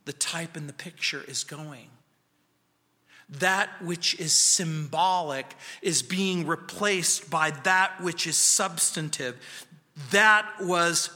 [0.05, 1.89] the type in the picture is going.
[3.29, 9.39] That which is symbolic is being replaced by that which is substantive.
[10.11, 11.11] That was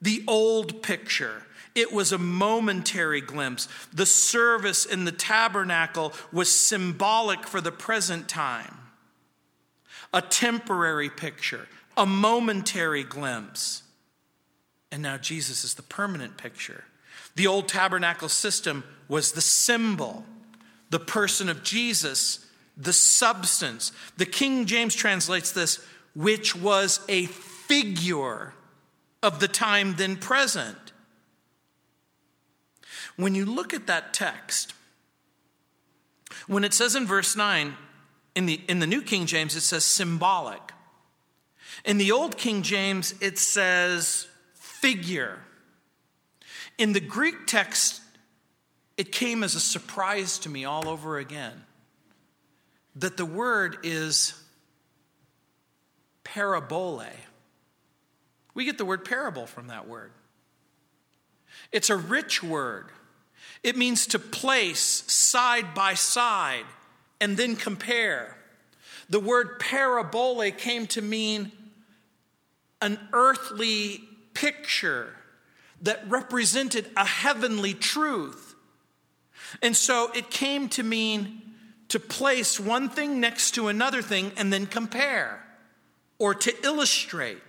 [0.00, 1.42] the old picture.
[1.74, 3.68] It was a momentary glimpse.
[3.92, 8.78] The service in the tabernacle was symbolic for the present time
[10.12, 13.82] a temporary picture, a momentary glimpse.
[14.90, 16.84] And now Jesus is the permanent picture.
[17.36, 20.24] The old tabernacle system was the symbol,
[20.90, 22.46] the person of Jesus,
[22.76, 23.92] the substance.
[24.16, 25.84] The King James translates this,
[26.14, 28.54] which was a figure
[29.22, 30.76] of the time then present.
[33.16, 34.74] When you look at that text,
[36.46, 37.74] when it says in verse 9,
[38.38, 40.62] in the, in the New King James, it says symbolic.
[41.84, 45.40] In the Old King James, it says figure.
[46.78, 48.00] In the Greek text,
[48.96, 51.64] it came as a surprise to me all over again
[52.94, 54.40] that the word is
[56.22, 57.10] parabole.
[58.54, 60.12] We get the word parable from that word.
[61.72, 62.90] It's a rich word.
[63.64, 66.66] It means to place side by side
[67.20, 68.36] and then compare.
[69.08, 71.52] The word parabole came to mean
[72.80, 74.00] an earthly
[74.34, 75.14] picture
[75.82, 78.54] that represented a heavenly truth.
[79.62, 81.42] And so it came to mean
[81.88, 85.44] to place one thing next to another thing and then compare
[86.18, 87.47] or to illustrate.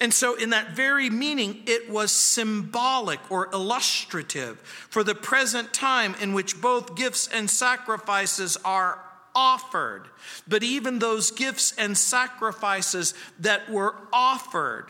[0.00, 6.14] And so, in that very meaning, it was symbolic or illustrative for the present time
[6.20, 9.00] in which both gifts and sacrifices are
[9.34, 10.04] offered.
[10.46, 14.86] But even those gifts and sacrifices that were offered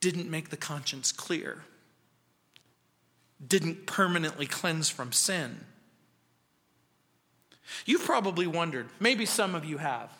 [0.00, 1.62] didn't make the conscience clear,
[3.44, 5.64] didn't permanently cleanse from sin.
[7.84, 10.10] You've probably wondered, maybe some of you have.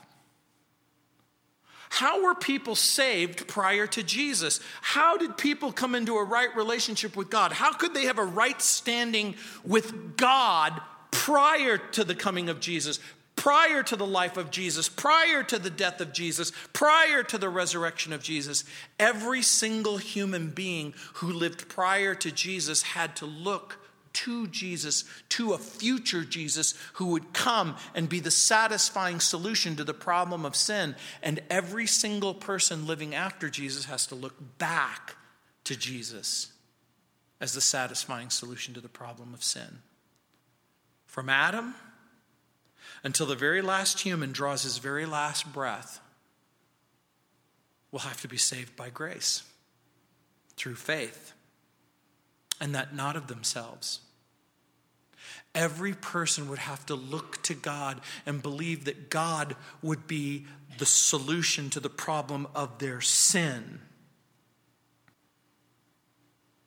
[1.96, 4.60] How were people saved prior to Jesus?
[4.82, 7.52] How did people come into a right relationship with God?
[7.52, 9.34] How could they have a right standing
[9.64, 10.78] with God
[11.10, 13.00] prior to the coming of Jesus,
[13.34, 17.48] prior to the life of Jesus, prior to the death of Jesus, prior to the
[17.48, 18.64] resurrection of Jesus?
[18.98, 23.78] Every single human being who lived prior to Jesus had to look
[24.24, 29.84] to Jesus, to a future Jesus who would come and be the satisfying solution to
[29.84, 30.94] the problem of sin.
[31.22, 35.16] And every single person living after Jesus has to look back
[35.64, 36.52] to Jesus
[37.40, 39.78] as the satisfying solution to the problem of sin.
[41.06, 41.74] From Adam
[43.06, 46.00] until the very last human draws his very last breath,
[47.92, 49.44] will have to be saved by grace
[50.56, 51.32] through faith,
[52.60, 54.00] and that not of themselves
[55.56, 60.44] every person would have to look to God and believe that God would be
[60.78, 63.80] the solution to the problem of their sin.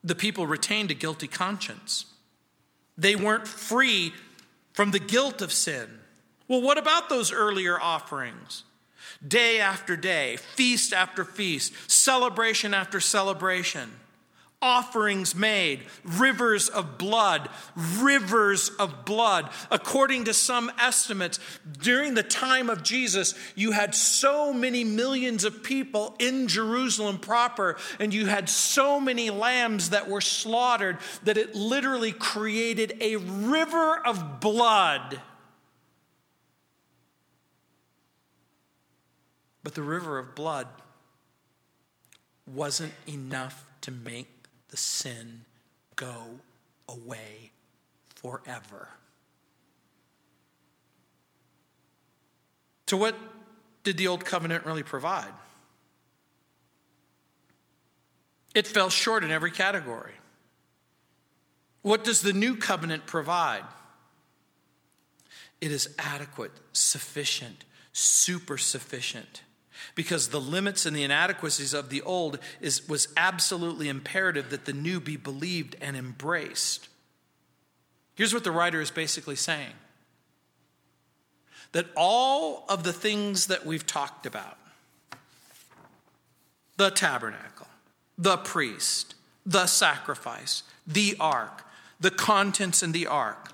[0.04, 2.06] The people retained a guilty conscience.
[2.98, 4.14] They weren't free
[4.74, 5.88] from the guilt of sin.
[6.48, 8.64] Well, what about those earlier offerings?
[9.26, 13.92] Day after day, feast after feast, celebration after celebration
[14.62, 19.50] offerings made, rivers of blood, rivers of blood.
[19.72, 21.40] According to some estimates,
[21.82, 27.78] during the time of Jesus, you had so many millions of people in Jerusalem proper,
[28.00, 34.06] and you had so many lambs that were slaughtered that it literally created a river
[34.06, 35.22] of blood.
[39.64, 40.68] But the river of blood
[42.46, 44.39] wasn't enough to make
[44.70, 45.42] the sin
[45.96, 46.40] go
[46.88, 47.52] away
[48.16, 48.90] forever.
[52.88, 53.16] So, what
[53.84, 55.34] did the Old Covenant really provide?
[58.56, 60.14] It fell short in every category.
[61.82, 63.64] What does the New Covenant provide?
[65.62, 67.64] It is adequate, sufficient,
[67.94, 69.44] super sufficient
[69.96, 74.74] because the limits and the inadequacies of the old is, was absolutely imperative that the
[74.74, 76.90] new be believed and embraced.
[78.16, 79.74] Here's what the writer is basically saying
[81.72, 84.58] that all of the things that we've talked about
[86.78, 87.68] the tabernacle,
[88.18, 89.16] the priest,
[89.46, 91.66] the sacrifice, the ark,
[92.00, 93.52] the contents in the ark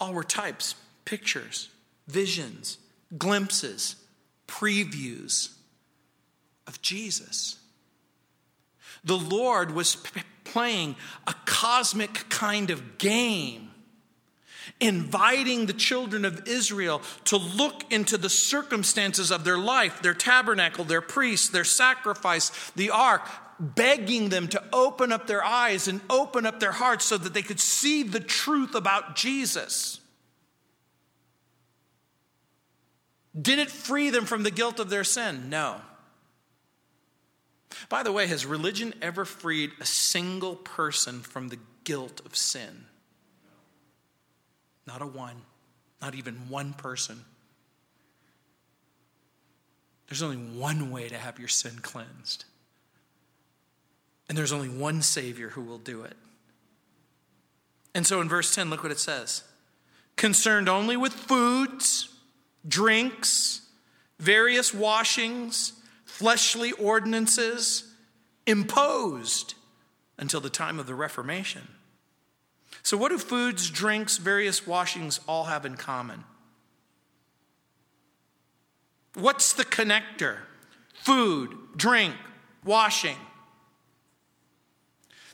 [0.00, 1.68] all were types, pictures,
[2.06, 2.78] visions
[3.16, 3.96] glimpses,
[4.46, 5.50] previews
[6.66, 7.56] of Jesus.
[9.04, 10.96] The Lord was p- playing
[11.26, 13.70] a cosmic kind of game,
[14.80, 20.84] inviting the children of Israel to look into the circumstances of their life, their tabernacle,
[20.84, 23.26] their priests, their sacrifice, the ark,
[23.58, 27.42] begging them to open up their eyes and open up their hearts so that they
[27.42, 29.97] could see the truth about Jesus.
[33.40, 35.48] Did it free them from the guilt of their sin?
[35.48, 35.80] No.
[37.88, 42.86] By the way, has religion ever freed a single person from the guilt of sin?
[44.86, 45.42] Not a one,
[46.00, 47.24] not even one person.
[50.08, 52.46] There's only one way to have your sin cleansed
[54.28, 56.16] And there's only one Savior who will do it.
[57.94, 59.44] And so in verse 10, look what it says
[60.16, 62.08] concerned only with foods,
[62.66, 63.62] drinks,
[64.18, 65.72] various washings,
[66.04, 67.92] fleshly ordinances
[68.46, 69.54] imposed
[70.18, 71.62] until the time of the Reformation.
[72.82, 76.24] So, what do foods, drinks, various washings all have in common?
[79.14, 80.38] What's the connector?
[80.94, 82.14] Food, drink,
[82.64, 83.16] washing.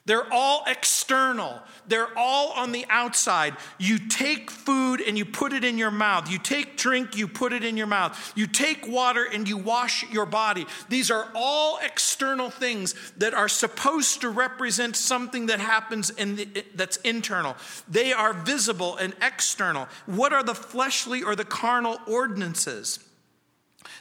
[0.06, 1.62] They're all external.
[1.88, 3.56] They're all on the outside.
[3.78, 6.30] You take food and you put it in your mouth.
[6.30, 8.32] You take drink, you put it in your mouth.
[8.36, 10.66] You take water and you wash your body.
[10.90, 16.64] These are all external things that are supposed to represent something that happens in the,
[16.74, 17.56] that's internal.
[17.88, 19.88] They are visible and external.
[20.04, 22.98] What are the fleshly or the carnal ordinances?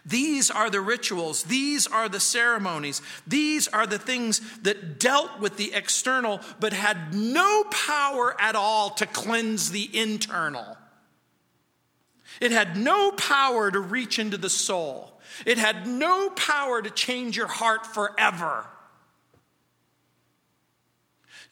[0.06, 5.56] These are the rituals, these are the ceremonies, these are the things that dealt with
[5.56, 10.78] the external but had no power at all to cleanse the internal.
[12.42, 15.22] It had no power to reach into the soul.
[15.46, 18.66] It had no power to change your heart forever.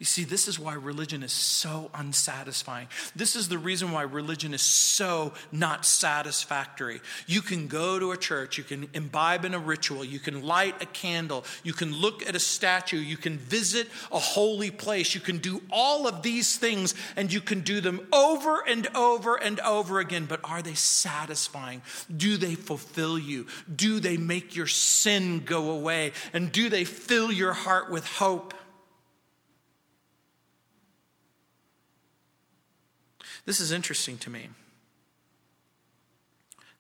[0.02, 2.88] You see, this is why religion is so unsatisfying.
[3.16, 7.02] This is the reason why religion is so not satisfactory.
[7.28, 10.82] You can go to a church, you can imbibe in a ritual, you can light
[10.82, 15.22] a candle, you can look at a statue, you can visit a holy place, you
[15.22, 19.60] can do all of these things, and you can do them over and over and
[19.60, 20.26] over again.
[20.26, 21.84] But are they satisfying?
[22.18, 23.46] Do they fulfill you?
[23.76, 26.14] Do they make your sin go away?
[26.34, 28.56] And do they fill your heart with hope?
[33.46, 34.50] This is interesting to me.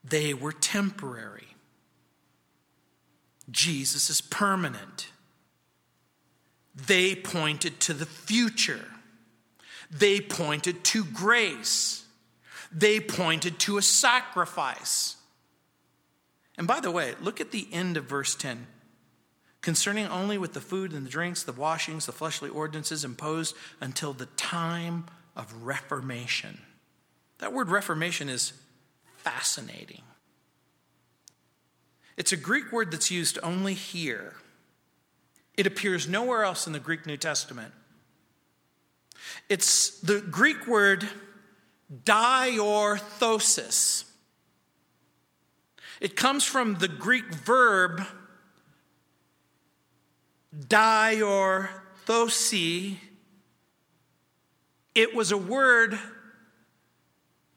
[0.03, 1.47] They were temporary.
[3.49, 5.09] Jesus is permanent.
[6.75, 8.85] They pointed to the future.
[9.89, 12.05] They pointed to grace.
[12.71, 15.17] They pointed to a sacrifice.
[16.57, 18.67] And by the way, look at the end of verse 10.
[19.61, 24.13] Concerning only with the food and the drinks, the washings, the fleshly ordinances imposed until
[24.13, 25.05] the time
[25.41, 26.59] of reformation.
[27.39, 28.53] That word reformation is
[29.17, 30.03] fascinating.
[32.15, 34.35] It's a Greek word that's used only here.
[35.57, 37.73] It appears nowhere else in the Greek New Testament.
[39.49, 41.09] It's the Greek word
[42.03, 44.05] diorthosis.
[45.99, 48.03] It comes from the Greek verb
[50.55, 52.97] diorthosi,
[54.95, 55.97] it was a word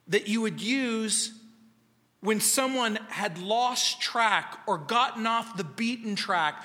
[0.09, 1.33] that you would use
[2.21, 6.65] when someone had lost track or gotten off the beaten track.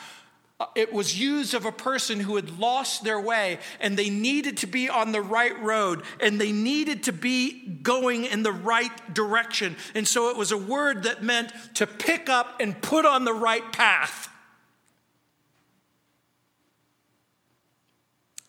[0.59, 4.57] Uh, it was used of a person who had lost their way and they needed
[4.57, 9.13] to be on the right road and they needed to be going in the right
[9.13, 9.75] direction.
[9.95, 13.33] And so it was a word that meant to pick up and put on the
[13.33, 14.29] right path.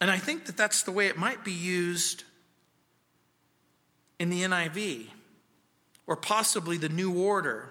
[0.01, 2.25] And I think that that's the way it might be used
[4.19, 5.09] in the NIV
[6.07, 7.69] or possibly the New Order.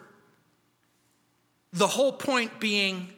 [1.74, 3.10] The whole point being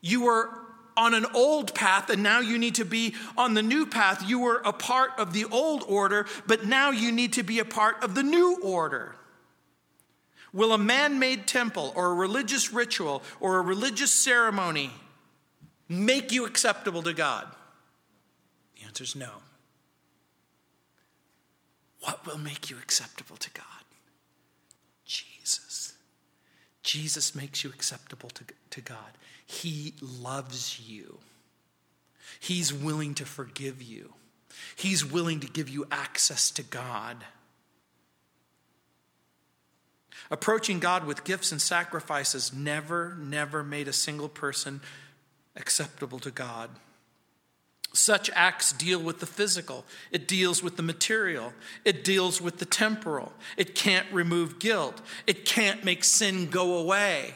[0.00, 0.50] you were
[0.96, 4.28] on an old path and now you need to be on the new path.
[4.28, 7.64] You were a part of the old order, but now you need to be a
[7.64, 9.14] part of the new order.
[10.52, 14.90] Will a man made temple or a religious ritual or a religious ceremony
[15.88, 17.46] make you acceptable to God?
[18.92, 19.30] Answer is no.
[22.00, 23.64] What will make you acceptable to God?
[25.06, 25.94] Jesus.
[26.82, 29.16] Jesus makes you acceptable to, to God.
[29.46, 31.20] He loves you.
[32.38, 34.12] He's willing to forgive you.
[34.76, 37.24] He's willing to give you access to God.
[40.30, 44.82] Approaching God with gifts and sacrifices never, never made a single person
[45.56, 46.68] acceptable to God.
[47.94, 51.52] Such acts deal with the physical, it deals with the material,
[51.84, 53.32] it deals with the temporal.
[53.56, 57.34] It can't remove guilt, it can't make sin go away.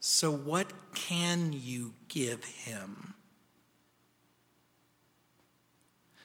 [0.00, 3.14] So, what can you give him?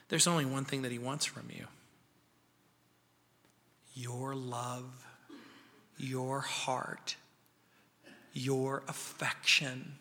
[0.08, 1.66] There's only one thing that he wants from you
[3.96, 5.06] your love,
[5.96, 7.16] your heart,
[8.32, 9.96] your affection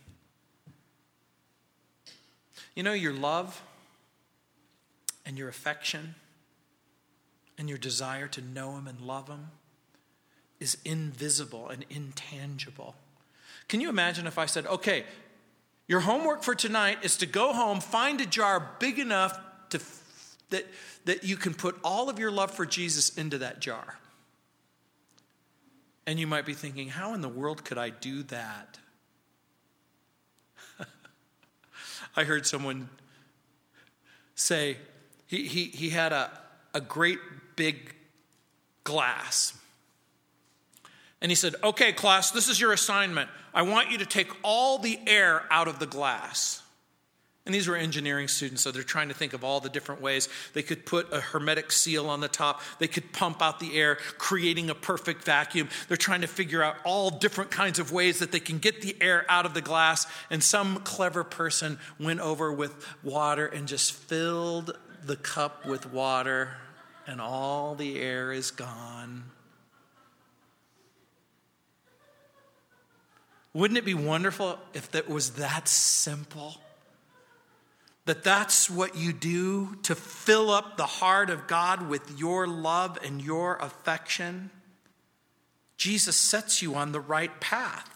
[2.76, 3.62] you know, your love
[5.26, 6.16] and your affection
[7.58, 9.50] and your desire to know Him and love Him
[10.60, 12.96] is invisible and intangible.
[13.68, 15.06] Can you imagine if I said, okay,
[15.88, 19.38] Your homework for tonight is to go home, find a jar big enough
[19.70, 19.82] to,
[20.50, 20.66] that,
[21.06, 24.00] that you can put all of your love for Jesus into that jar.
[26.06, 28.80] And you might be thinking, how in the world could I do that?
[32.16, 32.90] I heard someone
[34.36, 34.78] say
[35.28, 36.32] he, he, he had a,
[36.74, 37.20] a great
[37.56, 37.96] big
[38.84, 39.58] glass.
[41.22, 43.30] And he said, Okay, class, this is your assignment.
[43.54, 46.63] I want you to take all the air out of the glass.
[47.46, 50.30] And these were engineering students, so they're trying to think of all the different ways
[50.54, 52.62] they could put a hermetic seal on the top.
[52.80, 55.68] They could pump out the air, creating a perfect vacuum.
[55.90, 58.96] They're trying to figure out all different kinds of ways that they can get the
[59.02, 60.08] air out of the glass.
[60.30, 62.74] And some clever person went over with
[63.04, 66.56] water and just filled the cup with water,
[67.06, 69.26] and all the air is gone.
[73.54, 76.63] Wouldn't it be wonderful if it was that simple?
[78.06, 83.00] That that's what you do to fill up the heart of God with your love
[83.04, 84.50] and your affection.
[85.78, 87.90] Jesus sets you on the right path.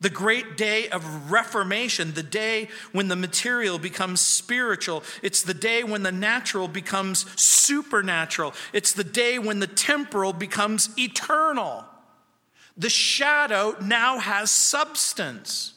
[0.00, 5.02] The great day of reformation, the day when the material becomes spiritual.
[5.22, 8.54] It's the day when the natural becomes supernatural.
[8.74, 11.84] It's the day when the temporal becomes eternal.
[12.76, 15.72] The shadow now has substance.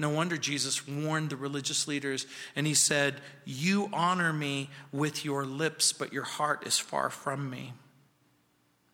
[0.00, 2.24] No wonder Jesus warned the religious leaders
[2.56, 7.50] and he said, You honor me with your lips, but your heart is far from
[7.50, 7.74] me.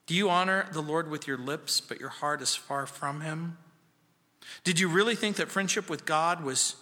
[0.06, 3.56] Do you honor the Lord with your lips, but your heart is far from him?
[4.64, 6.74] Did you really think that friendship with God was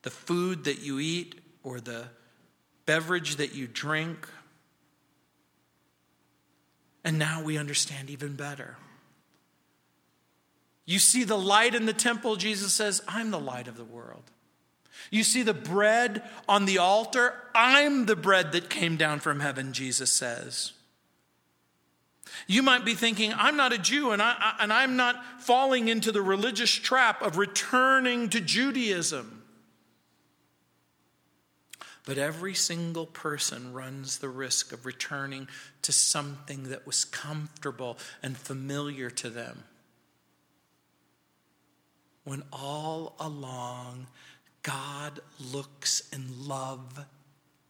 [0.00, 2.06] the food that you eat or the
[2.86, 4.26] beverage that you drink?
[7.04, 8.78] And now we understand even better.
[10.88, 14.22] You see the light in the temple, Jesus says, I'm the light of the world.
[15.10, 19.74] You see the bread on the altar, I'm the bread that came down from heaven,
[19.74, 20.72] Jesus says.
[22.46, 26.10] You might be thinking, I'm not a Jew and, I, and I'm not falling into
[26.10, 29.42] the religious trap of returning to Judaism.
[32.06, 35.48] But every single person runs the risk of returning
[35.82, 39.64] to something that was comfortable and familiar to them
[42.28, 44.06] when all along
[44.62, 45.20] God
[45.50, 47.06] looks in love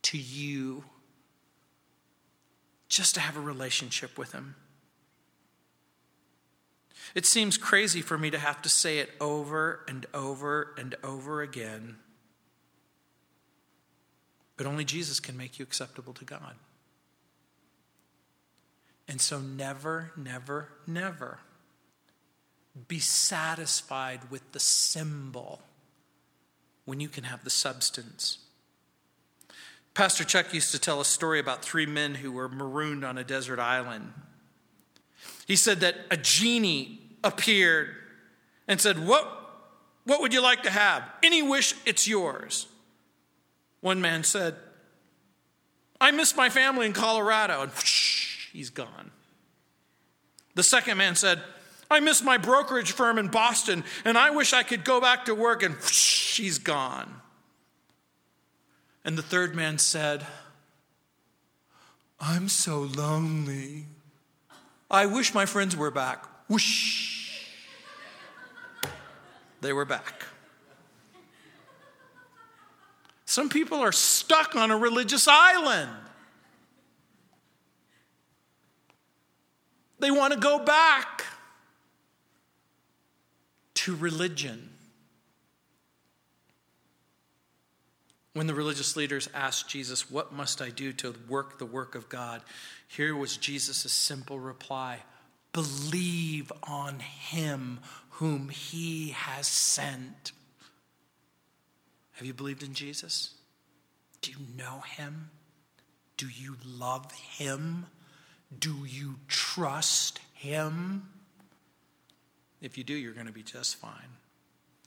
[0.02, 0.82] to you
[2.88, 4.56] just to have a relationship with Him.
[7.14, 11.40] It seems crazy for me to have to say it over and over and over
[11.40, 11.96] again.
[14.56, 16.56] But only Jesus can make you acceptable to God.
[19.06, 21.38] And so, never, never, never
[22.86, 25.60] be satisfied with the symbol
[26.84, 28.38] when you can have the substance.
[29.94, 33.24] Pastor Chuck used to tell a story about three men who were marooned on a
[33.24, 34.12] desert island.
[35.46, 37.94] He said that a genie appeared
[38.68, 39.26] and said, What,
[40.04, 41.02] what would you like to have?
[41.22, 42.66] Any wish, it's yours.
[43.80, 44.54] One man said,
[46.00, 47.62] I miss my family in Colorado.
[47.62, 49.10] And whoosh, he's gone.
[50.54, 51.40] The second man said,
[51.90, 55.34] I miss my brokerage firm in Boston, and I wish I could go back to
[55.34, 57.20] work, and she's gone.
[59.04, 60.26] And the third man said,
[62.20, 63.86] I'm so lonely.
[64.90, 66.26] I wish my friends were back.
[66.48, 67.46] Whoosh.
[69.60, 70.24] They were back.
[73.24, 75.90] Some people are stuck on a religious island.
[80.00, 81.24] They want to go back
[83.78, 84.70] to religion.
[88.32, 92.08] When the religious leaders asked Jesus, What must I do to work the work of
[92.08, 92.42] God?
[92.88, 95.02] Here was Jesus' simple reply
[95.52, 97.78] Believe on him
[98.10, 100.32] whom he has sent.
[102.12, 103.34] Have you believed in Jesus?
[104.22, 105.30] Do you know him?
[106.16, 107.86] Do you love him?
[108.58, 111.08] Do you trust him?
[112.60, 113.92] If you do, you're going to be just fine.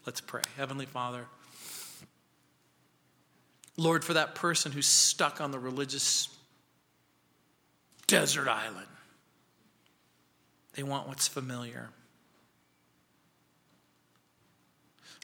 [0.05, 0.41] Let's pray.
[0.57, 1.25] Heavenly Father,
[3.77, 6.27] Lord, for that person who's stuck on the religious
[8.07, 8.87] desert island,
[10.73, 11.89] they want what's familiar.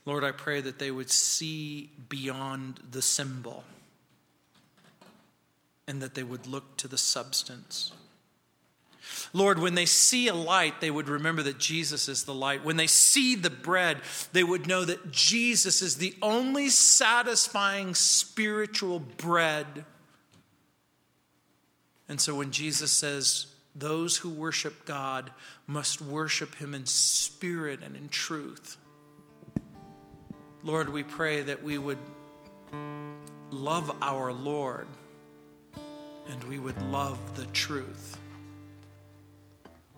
[0.05, 3.65] Lord, I pray that they would see beyond the symbol
[5.85, 7.91] and that they would look to the substance.
[9.33, 12.63] Lord, when they see a light, they would remember that Jesus is the light.
[12.63, 13.97] When they see the bread,
[14.31, 19.85] they would know that Jesus is the only satisfying spiritual bread.
[22.09, 25.31] And so when Jesus says, those who worship God
[25.67, 28.77] must worship him in spirit and in truth.
[30.63, 31.99] Lord, we pray that we would
[33.51, 34.87] love our Lord
[36.29, 38.17] and we would love the truth.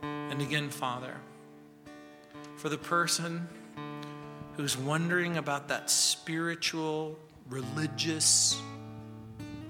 [0.02, 1.16] And again, Father,
[2.58, 3.48] for the person
[4.58, 7.18] who's wondering about that spiritual,
[7.50, 8.62] religious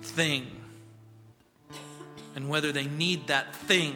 [0.01, 0.47] thing
[2.35, 3.95] and whether they need that thing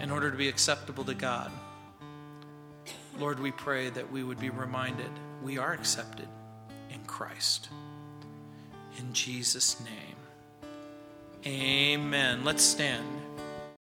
[0.00, 1.50] in order to be acceptable to God.
[3.18, 5.10] Lord, we pray that we would be reminded
[5.42, 6.28] we are accepted
[6.90, 7.68] in Christ.
[8.98, 10.16] In Jesus' name.
[11.46, 12.44] Amen.
[12.44, 13.06] Let's stand.